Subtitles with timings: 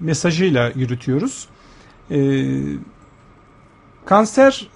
[0.00, 1.48] mesajıyla yürütüyoruz.
[2.10, 2.18] E,
[4.04, 4.68] kanser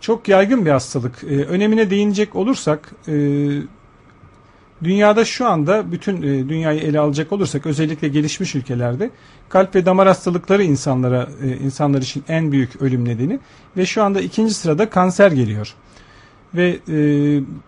[0.00, 1.24] çok yaygın bir hastalık.
[1.24, 3.12] E, önemine değinecek olursak e,
[4.84, 9.10] dünyada şu anda bütün e, dünyayı ele alacak olursak özellikle gelişmiş ülkelerde
[9.48, 13.38] kalp ve damar hastalıkları insanlara e, insanlar için en büyük ölüm nedeni
[13.76, 15.74] ve şu anda ikinci sırada kanser geliyor.
[16.54, 16.96] Ve e,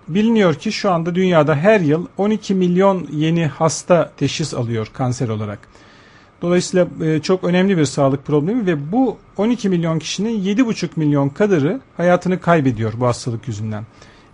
[0.08, 5.58] biliniyor ki şu anda dünyada her yıl 12 milyon yeni hasta teşhis alıyor kanser olarak.
[6.42, 11.80] Dolayısıyla e, çok önemli bir sağlık problemi ve bu 12 milyon kişinin 7,5 milyon kadarı
[11.96, 13.84] hayatını kaybediyor bu hastalık yüzünden.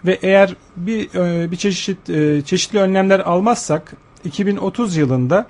[0.07, 3.93] Ve eğer bir e, bir çeşit e, çeşitli önlemler almazsak
[4.25, 5.47] 2030 yılında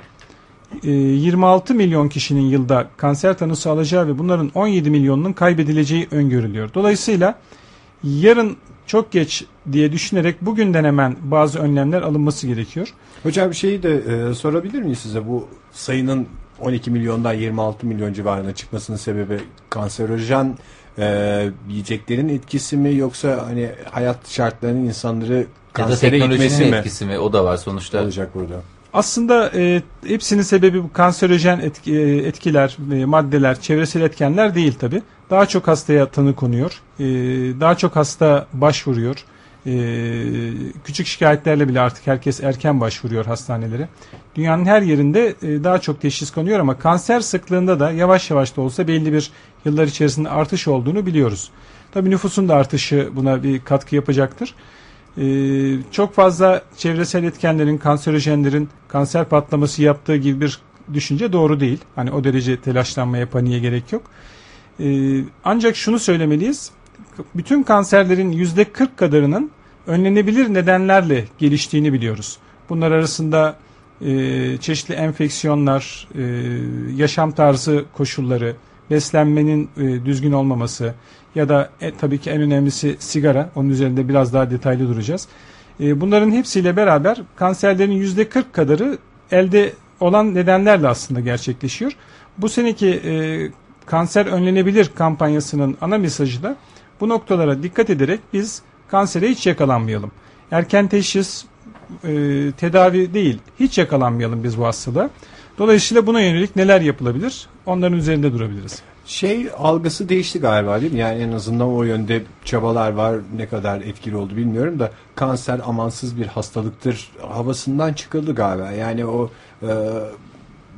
[0.82, 6.74] 26 milyon kişinin yılda kanser tanısı alacağı ve bunların 17 milyonunun kaybedileceği öngörülüyor.
[6.74, 7.38] Dolayısıyla
[8.04, 12.94] yarın çok geç diye düşünerek bugünden hemen bazı önlemler alınması gerekiyor.
[13.22, 13.94] Hocam bir şeyi de
[14.30, 15.28] e, sorabilir miyiz size?
[15.28, 16.26] Bu sayının
[16.62, 19.40] 12 milyondan 26 milyon civarına çıkmasının sebebi
[19.70, 20.58] kanserojen
[20.98, 26.76] e, yiyeceklerin etkisi mi yoksa hani hayat şartlarının insanları kansere ya da gitmesi mi?
[26.76, 27.18] etkisi mi?
[27.18, 28.02] O da var sonuçta.
[28.02, 28.54] Olacak burada.
[28.92, 35.02] Aslında e, hepsinin sebebi bu kanserojen etki, e, etkiler, e, maddeler, çevresel etkenler değil tabi.
[35.30, 36.80] Daha çok hastaya tanı konuyor.
[36.98, 37.04] E,
[37.60, 39.24] daha çok hasta başvuruyor.
[39.66, 39.72] E,
[40.84, 43.88] küçük şikayetlerle bile artık herkes erken başvuruyor hastanelere.
[44.34, 48.60] Dünyanın her yerinde e, daha çok teşhis konuyor ama kanser sıklığında da yavaş yavaş da
[48.60, 49.30] olsa belli bir
[49.64, 51.50] yıllar içerisinde artış olduğunu biliyoruz.
[51.92, 54.54] Tabi nüfusun da artışı buna bir katkı yapacaktır.
[55.18, 60.58] Ee, çok fazla çevresel etkenlerin, kanserojenlerin kanser patlaması yaptığı gibi bir
[60.94, 61.78] düşünce doğru değil.
[61.96, 64.02] Hani o derece telaşlanmaya, paniğe gerek yok.
[64.80, 66.70] Ee, ancak şunu söylemeliyiz.
[67.34, 69.50] Bütün kanserlerin yüzde 40 kadarının
[69.86, 72.38] önlenebilir nedenlerle geliştiğini biliyoruz.
[72.68, 73.56] Bunlar arasında
[74.00, 76.22] e, çeşitli enfeksiyonlar, e,
[76.96, 78.56] yaşam tarzı koşulları,
[78.90, 80.94] beslenmenin e, düzgün olmaması
[81.34, 83.50] ya da e, tabii ki en önemlisi sigara.
[83.54, 85.28] Onun üzerinde biraz daha detaylı duracağız.
[85.80, 88.98] E, bunların hepsiyle beraber kanserlerin yüzde 40 kadarı
[89.30, 91.96] elde olan nedenlerle aslında gerçekleşiyor.
[92.38, 93.14] Bu seneki e,
[93.86, 96.56] kanser önlenebilir kampanyasının ana mesajı da
[97.02, 100.10] bu noktalara dikkat ederek biz kansere hiç yakalanmayalım.
[100.50, 101.44] Erken teşhis,
[102.04, 102.08] e,
[102.56, 105.10] tedavi değil, hiç yakalanmayalım biz bu hastalığa.
[105.58, 107.46] Dolayısıyla buna yönelik neler yapılabilir?
[107.66, 108.82] Onların üzerinde durabiliriz.
[109.06, 110.98] Şey algısı değişti galiba değil mi?
[110.98, 113.16] Yani en azından o yönde çabalar var.
[113.36, 118.70] Ne kadar etkili oldu bilmiyorum da kanser amansız bir hastalıktır havasından çıkıldı galiba.
[118.70, 119.30] Yani o
[119.62, 119.68] e,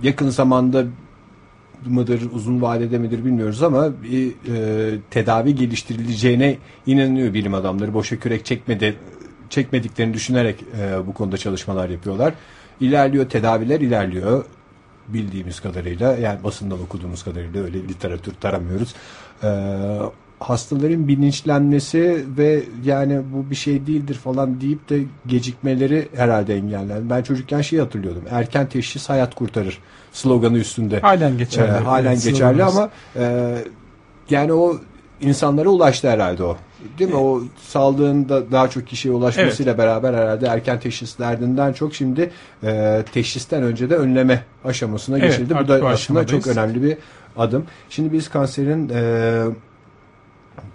[0.02, 0.84] yakın zamanda
[1.86, 6.56] mıdır, uzun vadede midir bilmiyoruz ama bir e, tedavi geliştirileceğine
[6.86, 7.94] inanıyor bilim adamları.
[7.94, 8.96] Boşa kürek çekmedi,
[9.50, 12.34] çekmediklerini düşünerek e, bu konuda çalışmalar yapıyorlar.
[12.80, 14.44] İlerliyor, tedaviler ilerliyor
[15.08, 18.94] bildiğimiz kadarıyla yani basından okuduğumuz kadarıyla öyle literatür taramıyoruz.
[19.42, 19.48] Ee,
[20.40, 27.10] hastaların bilinçlenmesi ve yani bu bir şey değildir falan deyip de gecikmeleri herhalde engellendi.
[27.10, 28.22] Ben çocukken şey hatırlıyordum.
[28.30, 29.78] Erken teşhis hayat kurtarır
[30.12, 31.00] sloganı üstünde.
[31.00, 31.70] Halen geçerli.
[31.70, 32.76] Ee, halen evet, geçerli sloganımız.
[32.76, 33.54] ama e,
[34.30, 34.76] yani o
[35.20, 36.56] insanlara ulaştı herhalde o.
[36.98, 37.16] Değil mi?
[37.16, 42.30] O sağlığın da daha çok kişiye ulaşmasıyla beraber herhalde erken teşhis derdinden çok şimdi
[42.62, 45.54] e, teşhisten önce de önleme aşamasına Evet, geçildi.
[45.62, 46.46] Bu da aslında çok aşamadayız.
[46.46, 46.96] önemli bir
[47.36, 47.64] adım.
[47.90, 49.42] Şimdi biz kanserin e,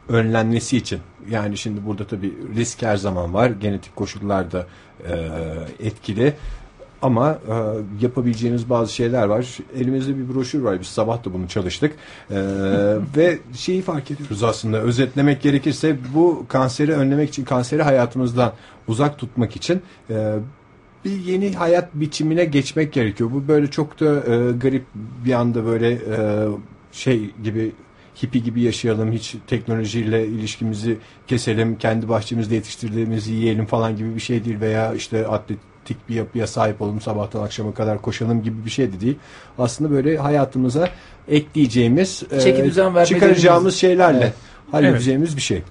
[0.10, 1.00] önlenmesi için
[1.30, 3.50] yani şimdi burada tabii risk her zaman var.
[3.50, 4.68] Genetik koşullar da
[5.10, 5.16] e,
[5.80, 6.34] etkili.
[7.02, 7.54] Ama e,
[8.02, 9.58] yapabileceğimiz bazı şeyler var.
[9.76, 10.80] Elimizde bir broşür var.
[10.80, 11.96] Biz sabah da bunu çalıştık.
[12.32, 12.36] E,
[13.18, 14.78] ve şeyi fark ediyoruz aslında.
[14.78, 18.54] Özetlemek gerekirse bu kanseri önlemek için, kanseri hayatımızdan
[18.88, 20.36] uzak tutmak için e,
[21.06, 23.32] bir yeni hayat biçimine geçmek gerekiyor.
[23.34, 24.86] Bu böyle çok da e, garip
[25.26, 26.48] bir anda böyle e,
[26.92, 27.72] şey gibi
[28.24, 30.98] hippi gibi yaşayalım, hiç teknolojiyle ilişkimizi
[31.28, 36.48] keselim, kendi bahçemizde yetiştirdiğimizi yiyelim falan gibi bir şey değil veya işte atletik bir yapıya
[36.48, 39.16] sahip olalım sabahtan akşama kadar koşalım gibi bir şey de değil.
[39.58, 40.90] Aslında böyle hayatımıza
[41.28, 44.34] ekleyeceğimiz, e, çıkaracağımız şeylerle Evet.
[44.72, 45.64] halledeceğimiz bir şey.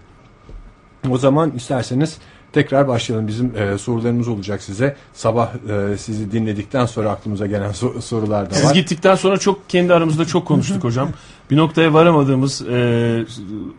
[1.11, 2.19] O zaman isterseniz
[2.52, 3.28] tekrar başlayalım.
[3.28, 4.96] Bizim e, sorularımız olacak size.
[5.12, 5.50] Sabah
[5.93, 8.75] e, sizi dinledikten sonra aklımıza gelen so- sorular da Siz var.
[8.75, 11.08] gittikten sonra çok kendi aramızda çok konuştuk hocam.
[11.50, 13.25] Bir noktaya varamadığımız e,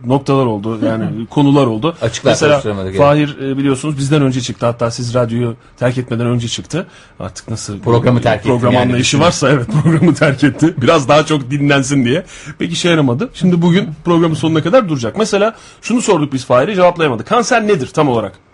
[0.05, 0.79] noktalar oldu.
[0.85, 1.95] Yani konular oldu.
[2.01, 2.61] Açıklar Mesela.
[2.97, 4.65] Fahir e, biliyorsunuz bizden önce çıktı.
[4.65, 6.87] Hatta siz radyoyu terk etmeden önce çıktı.
[7.19, 10.73] Artık nasıl Programı terk program yani anlayışı varsa evet programı terk etti.
[10.81, 12.25] Biraz daha çok dinlensin diye.
[12.59, 13.29] Peki işe yaramadı.
[13.33, 15.17] Şimdi bugün programın sonuna kadar duracak.
[15.17, 17.25] Mesela şunu sorduk biz Fahir'e cevaplayamadı.
[17.25, 18.48] Kanser nedir tam olarak?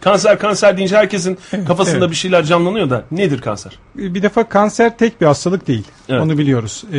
[0.00, 2.10] Kanser kanser deyince herkesin kafasında evet.
[2.10, 3.78] bir şeyler canlanıyor da nedir kanser?
[3.94, 5.84] Bir defa kanser tek bir hastalık değil.
[6.08, 6.22] Evet.
[6.22, 6.84] Onu biliyoruz.
[6.92, 6.96] Ee,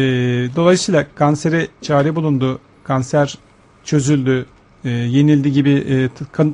[0.55, 3.37] dolayısıyla kansere çare bulundu, kanser
[3.83, 4.45] çözüldü,
[4.85, 6.09] e, yenildi gibi e,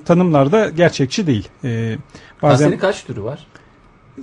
[0.05, 1.49] tanımlar da gerçekçi değil.
[1.63, 1.97] E,
[2.41, 3.47] bazen Kanserin kaç türü var?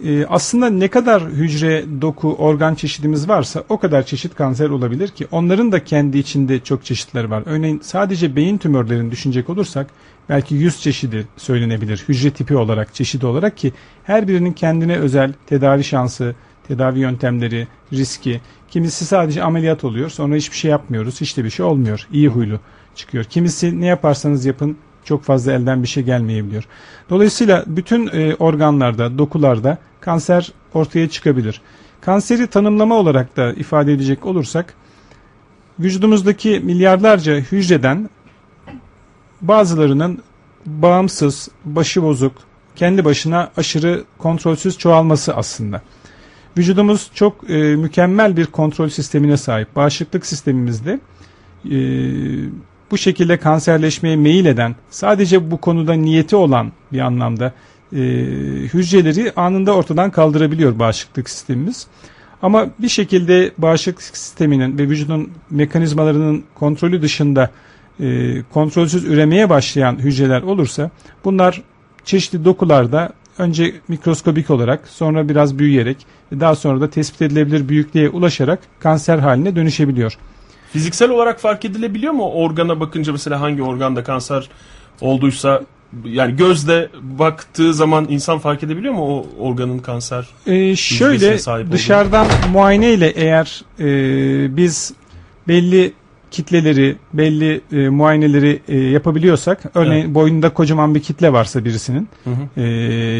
[0.04, 5.26] e, aslında ne kadar hücre, doku, organ çeşidimiz varsa o kadar çeşit kanser olabilir ki
[5.30, 7.42] onların da kendi içinde çok çeşitleri var.
[7.46, 9.86] Örneğin sadece beyin tümörlerini düşünecek olursak
[10.28, 13.72] belki 100 çeşidi söylenebilir hücre tipi olarak, çeşidi olarak ki
[14.04, 16.34] her birinin kendine özel tedavi şansı,
[16.68, 18.40] tedavi yöntemleri, riski.
[18.70, 22.08] Kimisi sadece ameliyat oluyor sonra hiçbir şey yapmıyoruz, hiç de bir şey olmuyor.
[22.12, 22.60] İyi huylu
[22.94, 23.24] çıkıyor.
[23.24, 26.64] Kimisi ne yaparsanız yapın çok fazla elden bir şey gelmeyebiliyor.
[27.10, 31.60] Dolayısıyla bütün e, organlarda, dokularda kanser ortaya çıkabilir.
[32.00, 34.74] Kanseri tanımlama olarak da ifade edecek olursak
[35.80, 38.10] vücudumuzdaki milyarlarca hücreden
[39.42, 40.22] bazılarının
[40.66, 42.32] bağımsız, başı bozuk,
[42.76, 45.82] kendi başına aşırı kontrolsüz çoğalması aslında.
[46.58, 49.76] Vücudumuz çok e, mükemmel bir kontrol sistemine sahip.
[49.76, 51.00] Bağışıklık sistemimizde
[51.70, 51.76] e,
[52.90, 57.52] bu şekilde kanserleşmeye meyil eden, sadece bu konuda niyeti olan bir anlamda
[57.92, 57.98] e,
[58.74, 61.86] hücreleri anında ortadan kaldırabiliyor bağışıklık sistemimiz.
[62.42, 67.50] Ama bir şekilde bağışıklık sisteminin ve vücudun mekanizmalarının kontrolü dışında
[68.00, 70.90] e, kontrolsüz üremeye başlayan hücreler olursa
[71.24, 71.62] bunlar
[72.04, 76.06] çeşitli dokularda önce mikroskobik olarak sonra biraz büyüyerek
[76.40, 80.18] daha sonra da tespit edilebilir büyüklüğe ulaşarak kanser haline dönüşebiliyor.
[80.72, 84.48] Fiziksel olarak fark edilebiliyor mu organa bakınca mesela hangi organda kanser
[85.00, 85.62] olduysa
[86.04, 90.26] yani gözle baktığı zaman insan fark edebiliyor mu o organın kanser?
[90.46, 91.38] Ee, şöyle
[91.72, 94.94] dışarıdan muayeneyle eğer e, biz
[95.48, 95.92] belli
[96.32, 102.60] kitleleri, belli e, muayeneleri e, yapabiliyorsak, örneğin boynunda kocaman bir kitle varsa birisinin Hı hı.
[102.60, 102.62] e,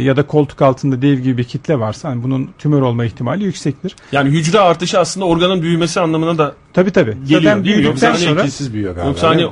[0.02, 3.96] ya da koltuk altında dev gibi bir kitle varsa, hani bunun tümör olma ihtimali yüksektir.
[4.12, 7.16] Yani hücre artışı aslında organın büyümesi anlamına da Tabii tabii.
[7.22, 7.84] Geliyor, Zaten değil mi?
[7.84, 9.08] Yoksa hani sonra Şekilsiz büyüyor galiba.
[9.08, 9.46] yoksa hani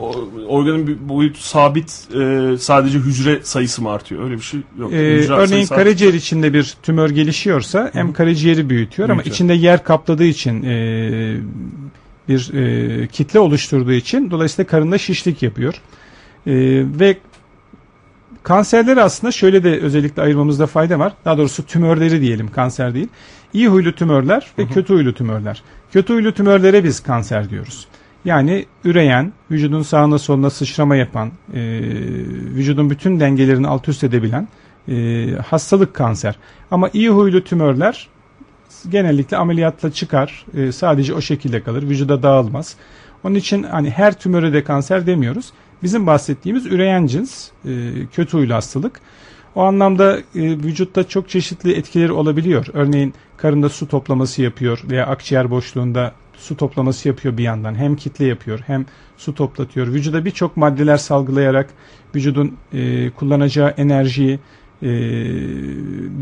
[0.49, 4.25] organın bir boyutu sabit e, sadece hücre sayısı mı artıyor?
[4.25, 4.93] Öyle bir şey yok.
[4.93, 9.35] Hücre örneğin karaciğer içinde bir tümör gelişiyorsa hem karaciğeri büyütüyor ama Büyütüyor.
[9.35, 11.37] içinde yer kapladığı için e,
[12.31, 15.75] bir e, kitle oluşturduğu için dolayısıyla karında şişlik yapıyor.
[16.47, 16.53] E,
[17.01, 17.19] ve
[18.43, 21.13] kanserleri aslında şöyle de özellikle ayırmamızda fayda var.
[21.25, 23.09] Daha doğrusu tümörleri diyelim kanser değil.
[23.53, 25.63] İyi huylu tümörler ve kötü huylu tümörler.
[25.93, 27.87] Kötü huylu tümörlere biz kanser diyoruz.
[28.25, 31.61] Yani üreyen, vücudun sağına soluna sıçrama yapan, e,
[32.55, 34.49] vücudun bütün dengelerini alt üst edebilen
[34.89, 36.37] e, hastalık kanser.
[36.71, 38.09] Ama iyi huylu tümörler
[38.89, 40.47] genellikle ameliyatla çıkar.
[40.57, 41.83] E, sadece o şekilde kalır.
[41.83, 42.77] Vücuda dağılmaz.
[43.25, 45.53] Onun için hani her tümöre de kanser demiyoruz.
[45.83, 47.71] Bizim bahsettiğimiz üreyen cins e,
[48.13, 49.01] kötü huylu hastalık.
[49.55, 52.67] O anlamda e, vücutta çok çeşitli etkileri olabiliyor.
[52.73, 57.75] Örneğin karında su toplaması yapıyor veya akciğer boşluğunda su toplaması yapıyor bir yandan.
[57.75, 58.87] Hem kitle yapıyor hem
[59.17, 59.87] su toplatıyor.
[59.87, 61.71] Vücuda birçok maddeler salgılayarak
[62.15, 64.39] vücudun e, kullanacağı enerjiyi,
[64.83, 64.89] e,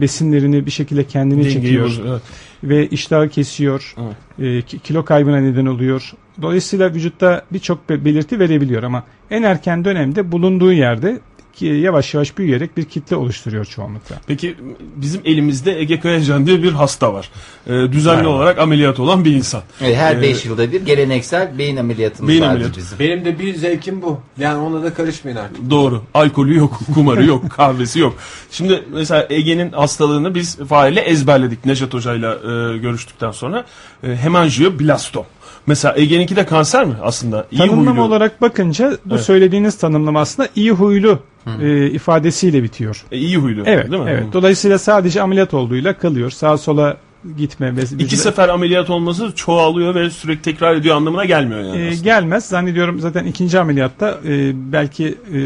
[0.00, 2.20] besinlerini bir şekilde kendine Dengeyi çekiyor bozuyor.
[2.64, 3.94] Ve iştahı kesiyor.
[4.38, 6.12] E, ki- kilo kaybına neden oluyor.
[6.42, 11.18] Dolayısıyla vücutta birçok be- belirti verebiliyor ama en erken dönemde bulunduğu yerde
[11.66, 14.16] yavaş yavaş büyüyerek bir kitle oluşturuyor çoğunlukla.
[14.26, 14.56] Peki
[14.96, 17.30] bizim elimizde Ege Kayacan diye bir hasta var.
[17.66, 19.62] E, düzenli olarak ameliyat olan bir insan.
[19.80, 22.76] Evet, her Ee, 5 yılda bir geleneksel beyin ameliyatımız Beyin vardır ameliyatı.
[22.78, 22.98] bizim.
[22.98, 24.20] Benim de bir zevkim bu.
[24.38, 25.70] Yani ona da karışmayın artık.
[25.70, 26.02] Doğru.
[26.14, 28.14] Alkolü yok, kumarı yok, kahvesi yok.
[28.50, 33.64] Şimdi mesela Ege'nin hastalığını biz Fahir'le ezberledik Neşet Hoca'yla e, görüştükten sonra.
[34.04, 35.24] E, hemangioblastom.
[35.68, 37.46] Mesela Ege'ninki de kanser mi aslında?
[37.50, 38.02] İyi Tanımlama huylu.
[38.02, 39.24] olarak bakınca bu Evet.
[39.24, 41.18] söylediğiniz tanımlama aslında iyi huylu
[41.62, 43.04] e, ifadesiyle bitiyor.
[43.12, 43.62] E, iyi huylu.
[43.66, 44.10] Evet, değil mi?
[44.10, 44.24] evet.
[44.28, 44.32] Hı.
[44.32, 46.30] Dolayısıyla sadece ameliyat olduğuyla kalıyor.
[46.30, 46.96] Sağa sola
[47.36, 51.78] gitme ve İki sefer ameliyat olması çoğalıyor ve sürekli tekrar ediyor anlamına gelmiyor yani.
[51.82, 52.02] E, aslında.
[52.04, 52.44] gelmez.
[52.48, 55.40] Zannediyorum zaten ikinci ameliyatta e, belki e,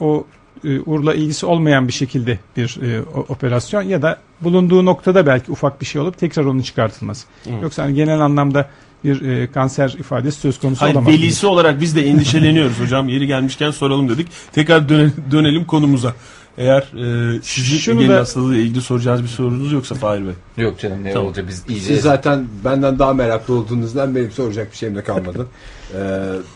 [0.00, 0.24] o
[0.64, 5.80] e, urla ilgisi olmayan bir şekilde bir e, operasyon ya da bulunduğu noktada belki ufak
[5.80, 7.26] bir şey olup tekrar onun çıkartılması.
[7.62, 8.68] Yoksa hani genel anlamda
[9.06, 11.12] bir e, kanser ifadesi söz konusu Hayır, olamaz.
[11.12, 13.08] velisi olarak biz de endişeleniyoruz hocam.
[13.08, 14.28] Yeri gelmişken soralım dedik.
[14.52, 16.14] Tekrar döne- dönelim konumuza.
[16.58, 16.80] Eğer
[17.36, 20.64] e, sizin Şunu Ege'nin da- hastalığıyla ilgili soracağınız bir sorunuz yoksa Fahir Bey.
[20.64, 21.26] Yok canım ne Tamam.
[21.28, 21.86] olacak biz iyice.
[21.86, 25.46] Siz zaten benden daha meraklı olduğunuzdan benim soracak bir şeyim de kalmadı.
[25.94, 25.98] Ee,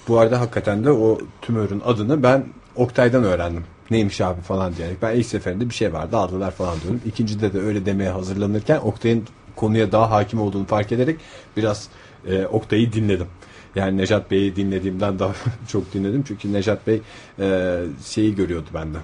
[0.08, 2.44] bu arada hakikaten de o tümörün adını ben
[2.76, 3.64] Oktay'dan öğrendim.
[3.90, 5.02] Neymiş abi falan diyerek.
[5.02, 7.00] Ben ilk seferinde bir şey vardı aldılar falan diyorum.
[7.06, 9.24] İkincide de öyle demeye hazırlanırken Oktay'ın
[9.56, 11.16] konuya daha hakim olduğunu fark ederek
[11.56, 11.88] biraz
[12.26, 13.26] e, Oktay'ı dinledim.
[13.74, 15.32] Yani Nejat Bey'i dinlediğimden daha
[15.68, 16.24] çok dinledim.
[16.28, 17.00] Çünkü Nejat Bey
[17.38, 19.02] e, şeyi görüyordu benden.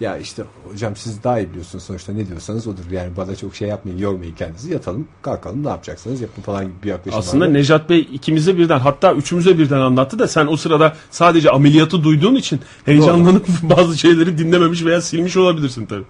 [0.00, 2.90] ya işte hocam siz daha iyi biliyorsunuz sonuçta ne diyorsanız odur.
[2.90, 6.88] Yani bana çok şey yapmayın yormayın kendinizi yatalım kalkalım ne yapacaksanız yapın falan gibi bir
[6.88, 7.54] yaklaşım Aslında vardı.
[7.54, 12.34] Nejat Bey ikimize birden hatta üçümüze birden anlattı da sen o sırada sadece ameliyatı duyduğun
[12.34, 16.04] için heyecanlanıp bazı şeyleri dinlememiş veya silmiş olabilirsin tabii.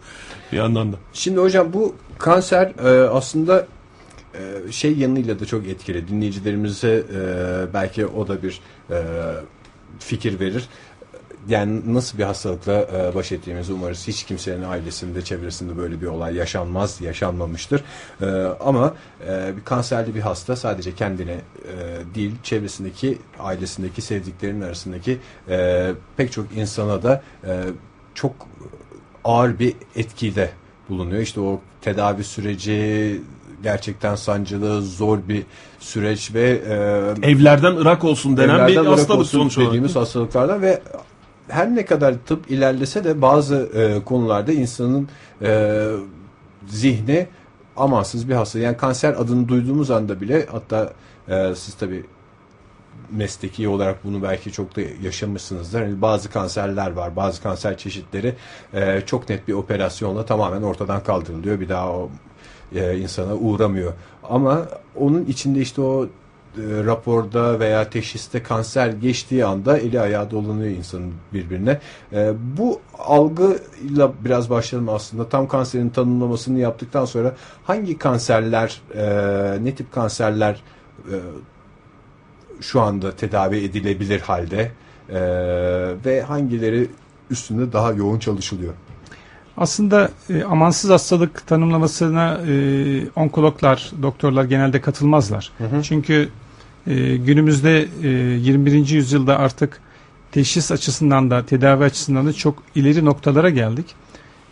[0.52, 0.96] Bir yandan da.
[1.12, 3.66] Şimdi hocam bu kanser e, aslında
[4.70, 6.08] şey yanıyla da çok etkili.
[6.08, 9.02] Dinleyicilerimize e, belki o da bir e,
[9.98, 10.68] fikir verir.
[11.48, 14.08] Yani nasıl bir hastalıkla e, baş ettiğimizi umarız.
[14.08, 17.84] Hiç kimsenin ailesinde, çevresinde böyle bir olay yaşanmaz, yaşanmamıştır.
[18.60, 18.94] Ama
[19.56, 21.40] bir kanserli bir hasta sadece kendine
[22.14, 25.18] değil, çevresindeki, ailesindeki, sevdiklerinin arasındaki
[26.16, 27.22] pek çok insana da
[28.14, 28.34] çok
[29.24, 30.50] ağır bir etkide
[30.88, 31.22] bulunuyor.
[31.22, 33.20] İşte o tedavi süreci
[33.62, 35.42] gerçekten sancılı, zor bir
[35.78, 36.62] süreç ve
[37.22, 39.70] e, Evlerden Irak olsun denen bir ırak hastalık sonuç olarak.
[39.70, 40.82] dediğimiz hastalıklardan ve
[41.48, 45.08] her ne kadar tıp ilerlese de bazı e, konularda insanın
[45.42, 45.82] e,
[46.68, 47.26] zihni
[47.76, 48.58] amansız bir hasta.
[48.58, 50.92] Yani kanser adını duyduğumuz anda bile hatta
[51.28, 52.04] e, siz tabi
[53.10, 55.80] mesleki olarak bunu belki çok da yaşamışsınızdır.
[55.80, 58.34] Hani bazı kanserler var, bazı kanser çeşitleri
[58.74, 61.60] e, çok net bir operasyonla tamamen ortadan kaldırılıyor.
[61.60, 62.10] Bir daha o
[62.74, 63.92] e, insana uğramıyor.
[64.22, 66.08] Ama onun içinde işte o e,
[66.84, 71.80] raporda veya teşhiste kanser geçtiği anda eli ayağı dolanıyor insanın birbirine.
[72.12, 75.28] E, bu algıyla biraz başlayalım aslında.
[75.28, 80.62] Tam kanserin tanımlamasını yaptıktan sonra hangi kanserler, e, ne tip kanserler
[81.12, 81.14] e,
[82.60, 84.72] şu anda tedavi edilebilir halde
[85.08, 85.20] e,
[86.04, 86.88] ve hangileri
[87.30, 88.72] üstünde daha yoğun çalışılıyor?
[89.56, 95.52] Aslında e, amansız hastalık tanımlamasına e, onkologlar, doktorlar genelde katılmazlar.
[95.82, 96.28] Çünkü
[96.86, 98.88] e, günümüzde e, 21.
[98.88, 99.80] yüzyılda artık
[100.32, 103.86] teşhis açısından da tedavi açısından da çok ileri noktalara geldik.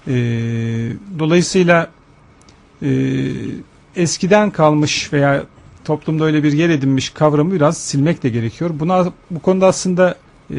[0.08, 0.12] E,
[1.18, 1.90] dolayısıyla
[2.82, 2.90] e,
[3.96, 5.44] eskiden kalmış veya
[5.84, 8.70] toplumda öyle bir yer edinmiş kavramı biraz silmek de gerekiyor.
[8.74, 10.14] Buna bu konuda aslında
[10.50, 10.56] e,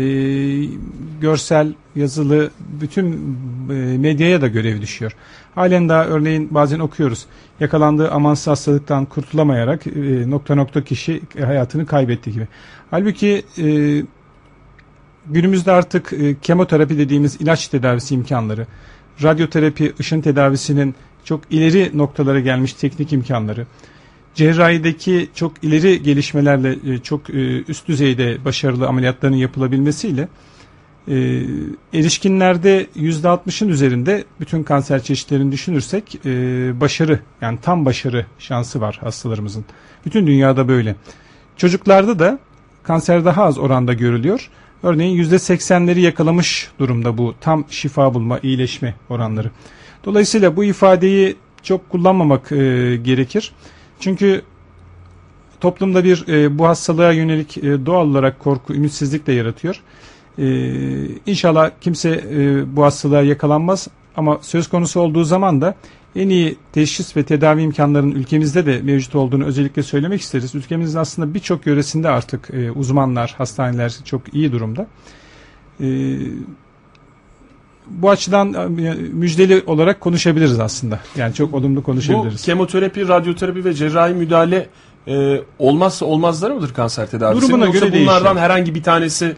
[1.21, 2.51] görsel, yazılı
[2.81, 3.37] bütün
[3.69, 5.15] e, medyaya da görev düşüyor.
[5.55, 7.25] Halen daha örneğin bazen okuyoruz.
[7.59, 12.47] Yakalandığı amansız hastalıktan kurtulamayarak e, nokta nokta kişi hayatını kaybetti gibi.
[12.91, 13.65] Halbuki e,
[15.27, 18.67] günümüzde artık kemoterapi dediğimiz ilaç tedavisi imkanları,
[19.23, 23.65] radyoterapi, ışın tedavisinin çok ileri noktalara gelmiş teknik imkanları,
[24.35, 30.27] cerrahideki çok ileri gelişmelerle e, çok e, üst düzeyde başarılı ameliyatların yapılabilmesiyle
[31.07, 31.15] e,
[31.93, 36.19] erişkinlerde %60'ın üzerinde bütün kanser çeşitlerini düşünürsek
[36.81, 39.65] başarı yani tam başarı şansı var hastalarımızın.
[40.05, 40.95] Bütün dünyada böyle.
[41.57, 42.39] Çocuklarda da
[42.83, 44.49] kanser daha az oranda görülüyor.
[44.83, 49.51] Örneğin %80'leri yakalamış durumda bu tam şifa bulma, iyileşme oranları.
[50.05, 52.55] Dolayısıyla bu ifadeyi çok kullanmamak e,
[52.95, 53.51] gerekir.
[53.99, 54.41] Çünkü
[55.61, 59.81] toplumda bir e, bu hastalığa yönelik e, doğal olarak korku, ümitsizlik de yaratıyor.
[60.37, 60.45] E,
[61.25, 63.87] inşallah kimse e, bu hastalığa yakalanmaz
[64.17, 65.75] ama söz konusu olduğu zaman da
[66.15, 70.55] en iyi teşhis ve tedavi imkanlarının ülkemizde de mevcut olduğunu özellikle söylemek isteriz.
[70.55, 74.87] Ülkemizin aslında birçok yöresinde artık e, uzmanlar, hastaneler çok iyi durumda.
[75.79, 75.87] E,
[77.87, 80.99] bu açıdan e, müjdeli olarak konuşabiliriz aslında.
[81.15, 82.41] Yani çok olumlu Bu konuşabiliriz.
[82.41, 84.69] kemoterapi, radyoterapi ve cerrahi müdahale
[85.07, 87.47] e, olmazsa olmazları mıdır kanser tedavisinin?
[87.49, 88.35] Durumuna Yoksa göre bunlardan değişiyor.
[88.51, 89.35] herhangi bir tanesi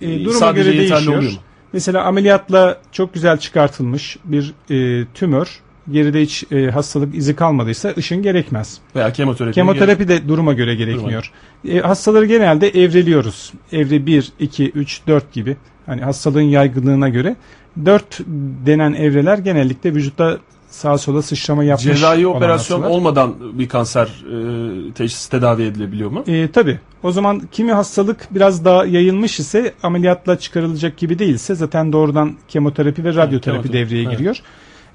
[0.00, 1.18] E, duruma sadece göre yeterli değişiyor.
[1.18, 1.38] oluyor mu?
[1.72, 8.22] Mesela ameliyatla çok güzel çıkartılmış bir e, tümör, geride hiç e, hastalık izi kalmadıysa ışın
[8.22, 8.78] gerekmez.
[8.96, 9.54] Veya kemoterapi.
[9.54, 11.32] Kemoterapi de duruma göre gerekmiyor.
[11.68, 13.52] E, hastaları genelde evreliyoruz.
[13.72, 15.56] Evre 1, 2, 3, 4 gibi.
[15.86, 17.36] Hani hastalığın yaygınlığına göre
[17.84, 18.20] 4
[18.66, 20.38] denen evreler genellikle vücutta
[20.70, 22.96] sağa sola sıçrama yapmış Cerrahi operasyon hastalar.
[22.96, 26.24] olmadan bir kanser e, teşhis tedavi edilebiliyor mu?
[26.26, 26.78] E, tabii.
[27.02, 33.04] O zaman kimi hastalık biraz daha yayılmış ise ameliyatla çıkarılacak gibi değilse zaten doğrudan kemoterapi
[33.04, 34.18] ve radyoterapi kemoterapi, devreye evet.
[34.18, 34.42] giriyor.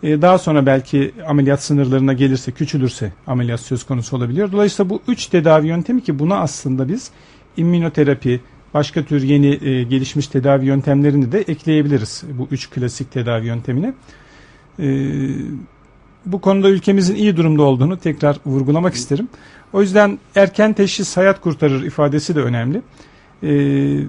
[0.03, 4.51] E, daha sonra belki ameliyat sınırlarına gelirse, küçülürse ameliyat söz konusu olabiliyor.
[4.51, 7.11] Dolayısıyla bu üç tedavi yöntemi ki buna aslında biz
[7.57, 8.41] immünoterapi,
[8.73, 13.93] başka tür yeni e, gelişmiş tedavi yöntemlerini de ekleyebiliriz bu üç klasik tedavi yöntemine.
[14.79, 14.87] E,
[16.25, 19.27] bu konuda ülkemizin iyi durumda olduğunu tekrar vurgulamak isterim.
[19.73, 22.81] O yüzden erken teşhis hayat kurtarır ifadesi de önemli.
[23.43, 23.99] Ee,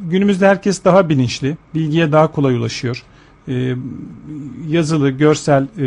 [0.00, 3.02] günümüzde herkes daha bilinçli, bilgiye daha kolay ulaşıyor.
[3.48, 3.74] Ee,
[4.68, 5.86] yazılı, görsel e,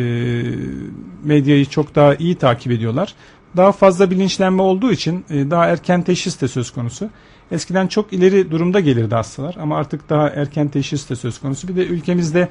[1.23, 3.15] medyayı çok daha iyi takip ediyorlar.
[3.57, 7.09] Daha fazla bilinçlenme olduğu için e, daha erken teşhis de söz konusu.
[7.53, 11.67] Eskiden çok ileri durumda gelirdi hastalar ama artık daha erken teşhis de söz konusu.
[11.67, 12.49] Bir de ülkemizde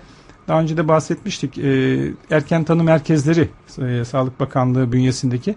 [0.49, 1.59] Daha önce de bahsetmiştik.
[1.59, 1.99] E,
[2.31, 5.55] erken tanı merkezleri e, Sağlık Bakanlığı bünyesindeki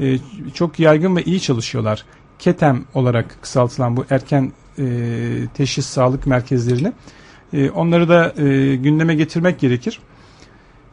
[0.00, 0.18] e,
[0.54, 2.04] çok yaygın ve iyi çalışıyorlar.
[2.38, 4.84] KETEM olarak kısaltılan bu erken e,
[5.54, 6.92] teşhis sağlık merkezlerini.
[7.52, 10.00] E, onları da e, gündeme getirmek gerekir.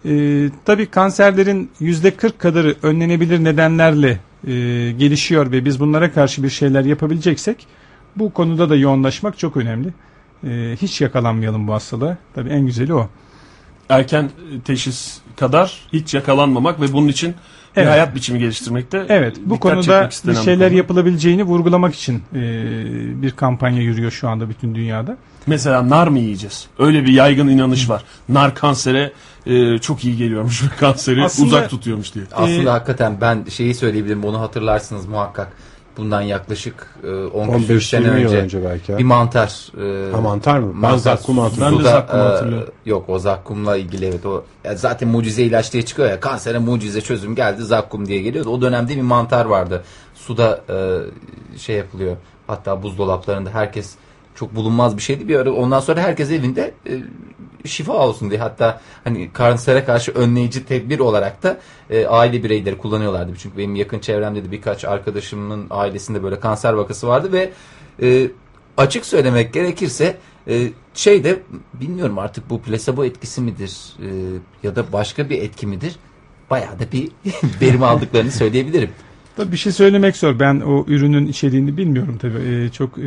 [0.06, 4.52] E, tabii kanserlerin yüzde 40 kadarı önlenebilir nedenlerle e,
[4.92, 7.68] gelişiyor ve biz bunlara karşı bir şeyler yapabileceksek
[8.16, 9.88] bu konuda da yoğunlaşmak çok önemli.
[10.48, 12.18] E, hiç yakalanmayalım bu hastalığa.
[12.36, 13.10] Tabii en güzeli o.
[13.90, 14.30] Erken
[14.66, 17.30] teşhis kadar hiç yakalanmamak ve bunun için
[17.76, 17.92] bir Evet.
[17.92, 20.78] hayat biçimi geliştirmekte Evet, bu konuda bir şeyler konu.
[20.78, 22.42] yapılabileceğini vurgulamak için e,
[23.22, 25.18] bir kampanya yürüyor şu anda bütün dünyada.
[25.48, 26.68] Mesela nar mı yiyeceğiz?
[26.80, 28.04] Öyle bir yaygın inanış var.
[28.30, 29.12] Nar kansere
[29.46, 32.26] e, çok iyi geliyormuş ve kanseri Aslında- uzak tutuyormuş diye.
[32.36, 35.52] Aslında Ee, hakikaten ben şeyi söyleyebilirim onu hatırlarsınız muhakkak.
[35.98, 38.92] Bundan yaklaşık e, 10 küsur 15 sene 20 yıl önce, önce belki.
[38.94, 39.00] ha.
[39.00, 39.72] bir mantar.
[40.10, 40.74] e, Ha, mantar mı?
[40.84, 41.54] Ben su- hatırlıyorum.
[41.62, 42.74] Ben de suda, zakkumu e, hatırlıyorum.
[42.86, 47.02] Yok o zakkumla ilgili evet o ya zaten mucize ilaç diye çıkıyor ya kansere mucize
[47.02, 48.50] çözüm geldi zakkum diye geliyordu.
[48.50, 49.84] O dönemde bir mantar vardı.
[50.16, 50.78] Suda e,
[51.58, 52.16] şey yapılıyor.
[52.48, 53.96] Hatta buzdolaplarında herkes
[54.36, 55.52] çok bulunmaz bir şeydi bir ara.
[55.52, 56.92] Ondan sonra herkes evinde e,
[57.70, 61.58] şifa olsun diye hatta hani kansere karşı önleyici tedbir olarak da
[61.90, 63.34] e, aile bireyleri kullanıyorlardı.
[63.38, 67.52] Çünkü benim yakın çevremde de birkaç arkadaşımın ailesinde böyle kanser vakası vardı ve
[68.02, 68.28] e,
[68.78, 70.18] açık söylemek gerekirse
[70.48, 71.40] e, şey de
[71.74, 74.08] bilmiyorum artık bu plasebo etkisi midir e,
[74.64, 75.96] ya da başka bir etki midir?
[76.50, 77.12] Bayağı da bir
[77.62, 78.90] verim aldıklarını söyleyebilirim.
[79.38, 80.40] Tabii bir şey söylemek zor.
[80.40, 82.40] Ben o ürünün içeriğini bilmiyorum tabii.
[82.66, 83.02] E, çok e,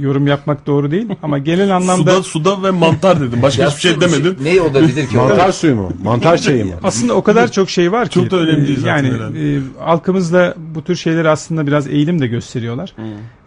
[0.00, 3.42] yorum yapmak doğru değil ama genel anlamda Suda, suda ve mantar dedim.
[3.42, 4.36] Başka hiçbir şey demedin.
[4.44, 5.16] Ne olabilir ki?
[5.16, 5.92] Mantar suyu mu?
[6.04, 6.72] Mantar çayı mı?
[6.82, 8.14] aslında o kadar çok şey var ki.
[8.14, 9.56] Çok da önemli değil e, zaten Yani herhalde.
[9.56, 12.94] e, halkımızda bu tür şeyleri aslında biraz eğilim de gösteriyorlar.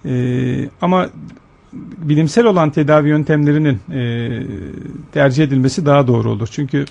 [0.05, 1.09] E, ama
[1.97, 4.29] bilimsel olan tedavi yöntemlerinin e,
[5.13, 6.47] tercih edilmesi daha doğru olur.
[6.51, 6.85] Çünkü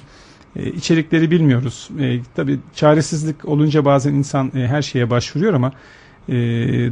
[0.57, 1.89] e, içerikleri bilmiyoruz.
[2.01, 5.73] E, tabii çaresizlik olunca bazen insan e, her şeye başvuruyor ama
[6.29, 6.35] e,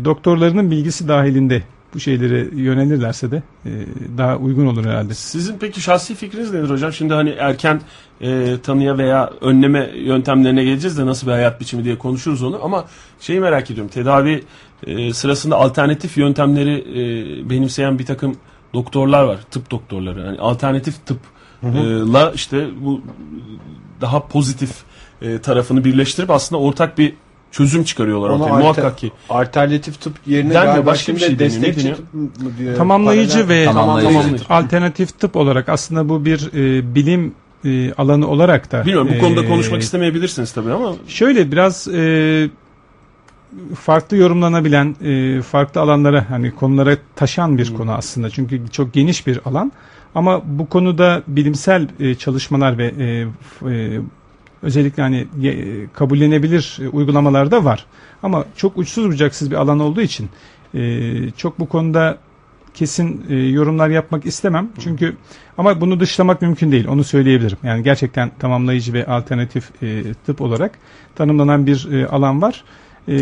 [0.04, 1.62] doktorlarının bilgisi dahilinde
[1.94, 3.70] bu şeylere yönelirlerse de e,
[4.18, 5.14] daha uygun olur herhalde.
[5.14, 6.92] Sizin peki şahsi fikriniz nedir hocam?
[6.92, 7.80] Şimdi hani erken
[8.20, 12.64] e, tanıya veya önleme yöntemlerine geleceğiz de nasıl bir hayat biçimi diye konuşuruz onu.
[12.64, 12.84] Ama
[13.20, 13.90] şeyi merak ediyorum.
[13.90, 14.42] Tedavi
[14.86, 18.36] e, sırasında alternatif yöntemleri e, benimseyen bir takım
[18.74, 19.38] doktorlar var.
[19.50, 20.20] Tıp doktorları.
[20.20, 21.06] Yani alternatif
[21.60, 23.00] tıpla işte bu
[24.00, 24.70] daha pozitif
[25.22, 27.14] e, tarafını birleştirip aslında ortak bir
[27.50, 28.50] çözüm çıkarıyorlar Ona ortaya.
[28.54, 29.12] alter- Muhakkak ki.
[29.28, 31.96] Alternatif tıp yerine Denmiyor, galiba başka bir şey destekçi deniyor?
[31.96, 32.76] tıp mı diyor?
[32.76, 34.12] Tamamlayıcı Paralel- ve Tamamlayıcı.
[34.12, 34.44] Tamamlayıcı.
[34.50, 39.44] alternatif tıp olarak aslında bu bir e, bilim e, alanı olarak da Bilmiyorum bu konuda
[39.44, 42.48] e, konuşmak istemeyebilirsiniz tabii ama Şöyle biraz e,
[43.74, 48.30] farklı yorumlanabilen, e, farklı alanlara hani konulara taşan bir konu aslında.
[48.30, 49.72] Çünkü çok geniş bir alan.
[50.14, 53.26] Ama bu konuda bilimsel e, çalışmalar ve e,
[53.70, 54.00] e,
[54.62, 57.86] özellikle hani e, kabullenebilir e, uygulamalar da var.
[58.22, 60.28] Ama çok uçsuz bucaksız bir alan olduğu için
[60.74, 62.18] e, çok bu konuda
[62.74, 64.68] kesin e, yorumlar yapmak istemem.
[64.80, 65.16] Çünkü
[65.58, 66.86] ama bunu dışlamak mümkün değil.
[66.88, 67.58] Onu söyleyebilirim.
[67.62, 70.78] Yani gerçekten tamamlayıcı ve alternatif e, tıp olarak
[71.14, 72.64] tanımlanan bir e, alan var.
[73.08, 73.16] E,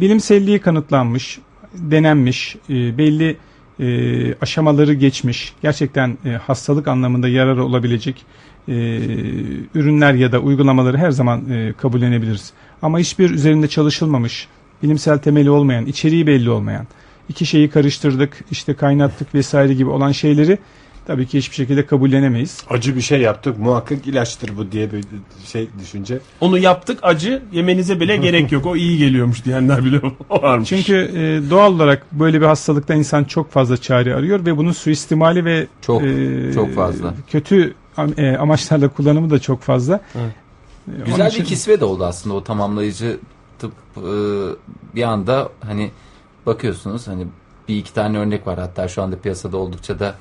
[0.00, 1.38] bilimselliği kanıtlanmış,
[1.74, 3.36] denenmiş, e, belli
[3.80, 8.24] e, aşamaları geçmiş, gerçekten e, hastalık anlamında yararı olabilecek
[8.68, 8.72] e,
[9.74, 12.52] ürünler ya da uygulamaları her zaman e, kabullenebiliriz.
[12.82, 14.48] Ama hiçbir üzerinde çalışılmamış,
[14.82, 16.86] bilimsel temeli olmayan, içeriği belli olmayan,
[17.28, 20.58] iki şeyi karıştırdık, işte kaynattık vesaire gibi olan şeyleri
[21.10, 22.58] tabii ki hiçbir şekilde kabullenemeyiz.
[22.70, 25.04] Acı bir şey yaptık muhakkak ilaçtır bu diye bir
[25.46, 26.18] şey düşünce.
[26.40, 28.66] Onu yaptık acı yemenize bile gerek yok.
[28.66, 30.68] O iyi geliyormuş diyenler bile varmış.
[30.68, 35.44] Çünkü e, doğal olarak böyle bir hastalıkta insan çok fazla çare arıyor ve bunun suistimali
[35.44, 37.14] ve Çok, e, çok fazla.
[37.30, 37.74] kötü
[38.16, 40.00] e, amaçlarla kullanımı da çok fazla.
[40.14, 40.34] Evet.
[41.00, 43.18] E, Güzel için- bir kisve de oldu aslında o tamamlayıcı
[43.58, 44.02] tıp e,
[44.94, 45.90] bir anda hani
[46.46, 47.26] bakıyorsunuz hani
[47.68, 50.14] bir iki tane örnek var hatta şu anda piyasada oldukça da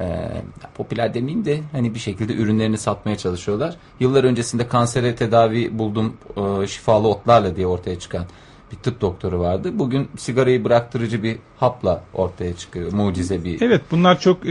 [0.00, 0.30] e,
[0.74, 3.76] popüler demeyeyim de hani bir şekilde ürünlerini satmaya çalışıyorlar.
[4.00, 8.24] Yıllar öncesinde kansere tedavi buldum e, şifalı otlarla diye ortaya çıkan
[8.72, 9.70] bir tıp doktoru vardı.
[9.74, 12.92] Bugün sigarayı bıraktırıcı bir hapla ortaya çıkıyor.
[12.92, 14.50] Mucize bir Evet bunlar çok e,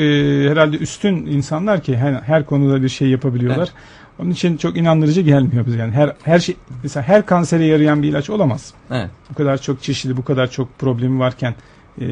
[0.50, 3.58] herhalde üstün insanlar ki her, her konuda bir şey yapabiliyorlar.
[3.58, 3.74] Evet.
[4.20, 8.10] Onun için çok inandırıcı gelmiyor bize yani her her şey mesela her kansere yarayan bir
[8.10, 8.74] ilaç olamaz.
[8.92, 9.10] Evet.
[9.30, 11.56] Bu kadar çok çeşitli, bu kadar çok problemi varken
[12.02, 12.06] e,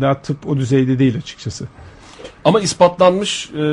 [0.00, 1.68] daha tıp o düzeyde değil açıkçası.
[2.44, 3.64] Ama ispatlanmış e,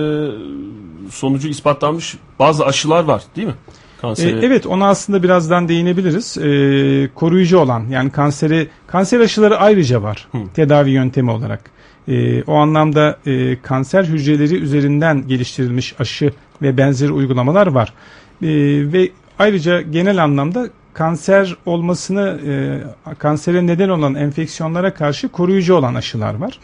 [1.11, 3.55] sonucu ispatlanmış bazı aşılar var değil mi?
[4.03, 6.37] E, evet ona aslında birazdan değinebiliriz.
[6.37, 10.37] E, koruyucu olan yani kanseri kanser aşıları ayrıca var Hı.
[10.53, 11.71] tedavi yöntemi olarak.
[12.07, 17.93] E, o anlamda e, kanser hücreleri üzerinden geliştirilmiş aşı ve benzeri uygulamalar var.
[18.41, 18.47] E,
[18.93, 19.09] ve
[19.39, 26.59] ayrıca genel anlamda kanser olmasını e, kansere neden olan enfeksiyonlara karşı koruyucu olan aşılar var.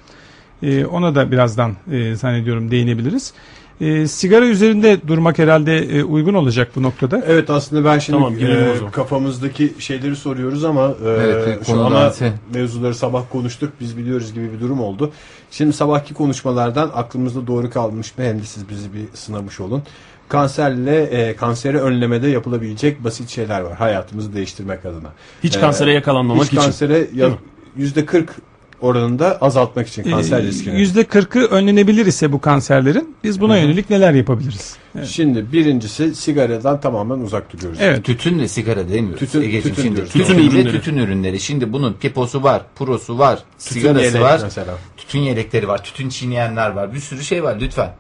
[0.64, 3.34] E, ona da birazdan e, zannediyorum değinebiliriz.
[3.82, 7.24] E, sigara üzerinde durmak herhalde e, uygun olacak bu noktada.
[7.28, 12.14] Evet aslında ben şimdi tamam, e, kafamızdaki şeyleri soruyoruz ama e, evet, şu ana
[12.54, 15.12] mevzuları sabah konuştuk biz biliyoruz gibi bir durum oldu.
[15.52, 19.84] Şimdi sabahki konuşmalardan aklımızda doğru kalmış mı hem de siz bizi bir sınamış olun.
[20.30, 25.10] Kanserle e, kanseri önlemede yapılabilecek basit şeyler var hayatımızı değiştirmek adına.
[25.44, 26.58] Hiç ee, kansere e, yakalanmamak hiç için.
[26.58, 27.30] Hiç kansere ya,
[27.80, 28.26] %40
[28.82, 30.80] oranını da azaltmak için kanser ee, riskini.
[30.80, 34.76] Yüzde 40'ı önlenebilir ise bu kanserlerin biz buna yönelik neler yapabiliriz?
[34.96, 35.08] Evet.
[35.08, 37.80] Şimdi birincisi sigaradan tamamen uzak duruyoruz.
[37.82, 38.06] Evet.
[38.06, 39.16] Tütün ve sigara değil mi?
[39.16, 40.72] Tütün, Ege'cim, tütün, şimdi, tütün, tütün ürünleri.
[40.72, 41.40] tütün ürünleri.
[41.40, 44.40] Şimdi bunun piposu var, purosu var, tütün sigarası var.
[44.44, 44.74] Mesela.
[44.98, 46.94] Tütün yelekleri var, tütün çiğneyenler var.
[46.94, 47.92] Bir sürü şey var lütfen.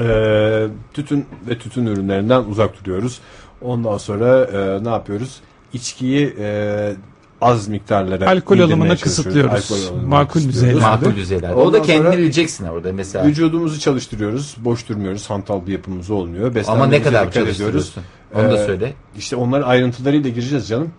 [0.00, 3.20] Ee, tütün ve tütün ürünlerinden uzak duruyoruz.
[3.62, 5.40] Ondan sonra e, ne yapıyoruz?
[5.72, 6.92] İçkiyi e,
[7.40, 9.70] az miktarlara Alkol alımını kısıtlıyoruz.
[9.72, 10.54] Alkol alımını Makul kısıtlıyoruz.
[10.62, 10.90] düzeyler.
[10.90, 11.50] Makul düzeyler.
[11.50, 13.26] Ondan o da kendini sonra- bileceksin orada mesela.
[13.26, 14.56] Vücudumuzu çalıştırıyoruz.
[14.58, 15.30] Boş durmuyoruz.
[15.30, 16.54] Hantal bir yapımız olmuyor.
[16.68, 18.02] Ama ne kadar çalıştırıyorsun?
[18.34, 18.92] Onu da Ee, söyle.
[19.18, 20.90] İşte onların ayrıntılarıyla gireceğiz canım.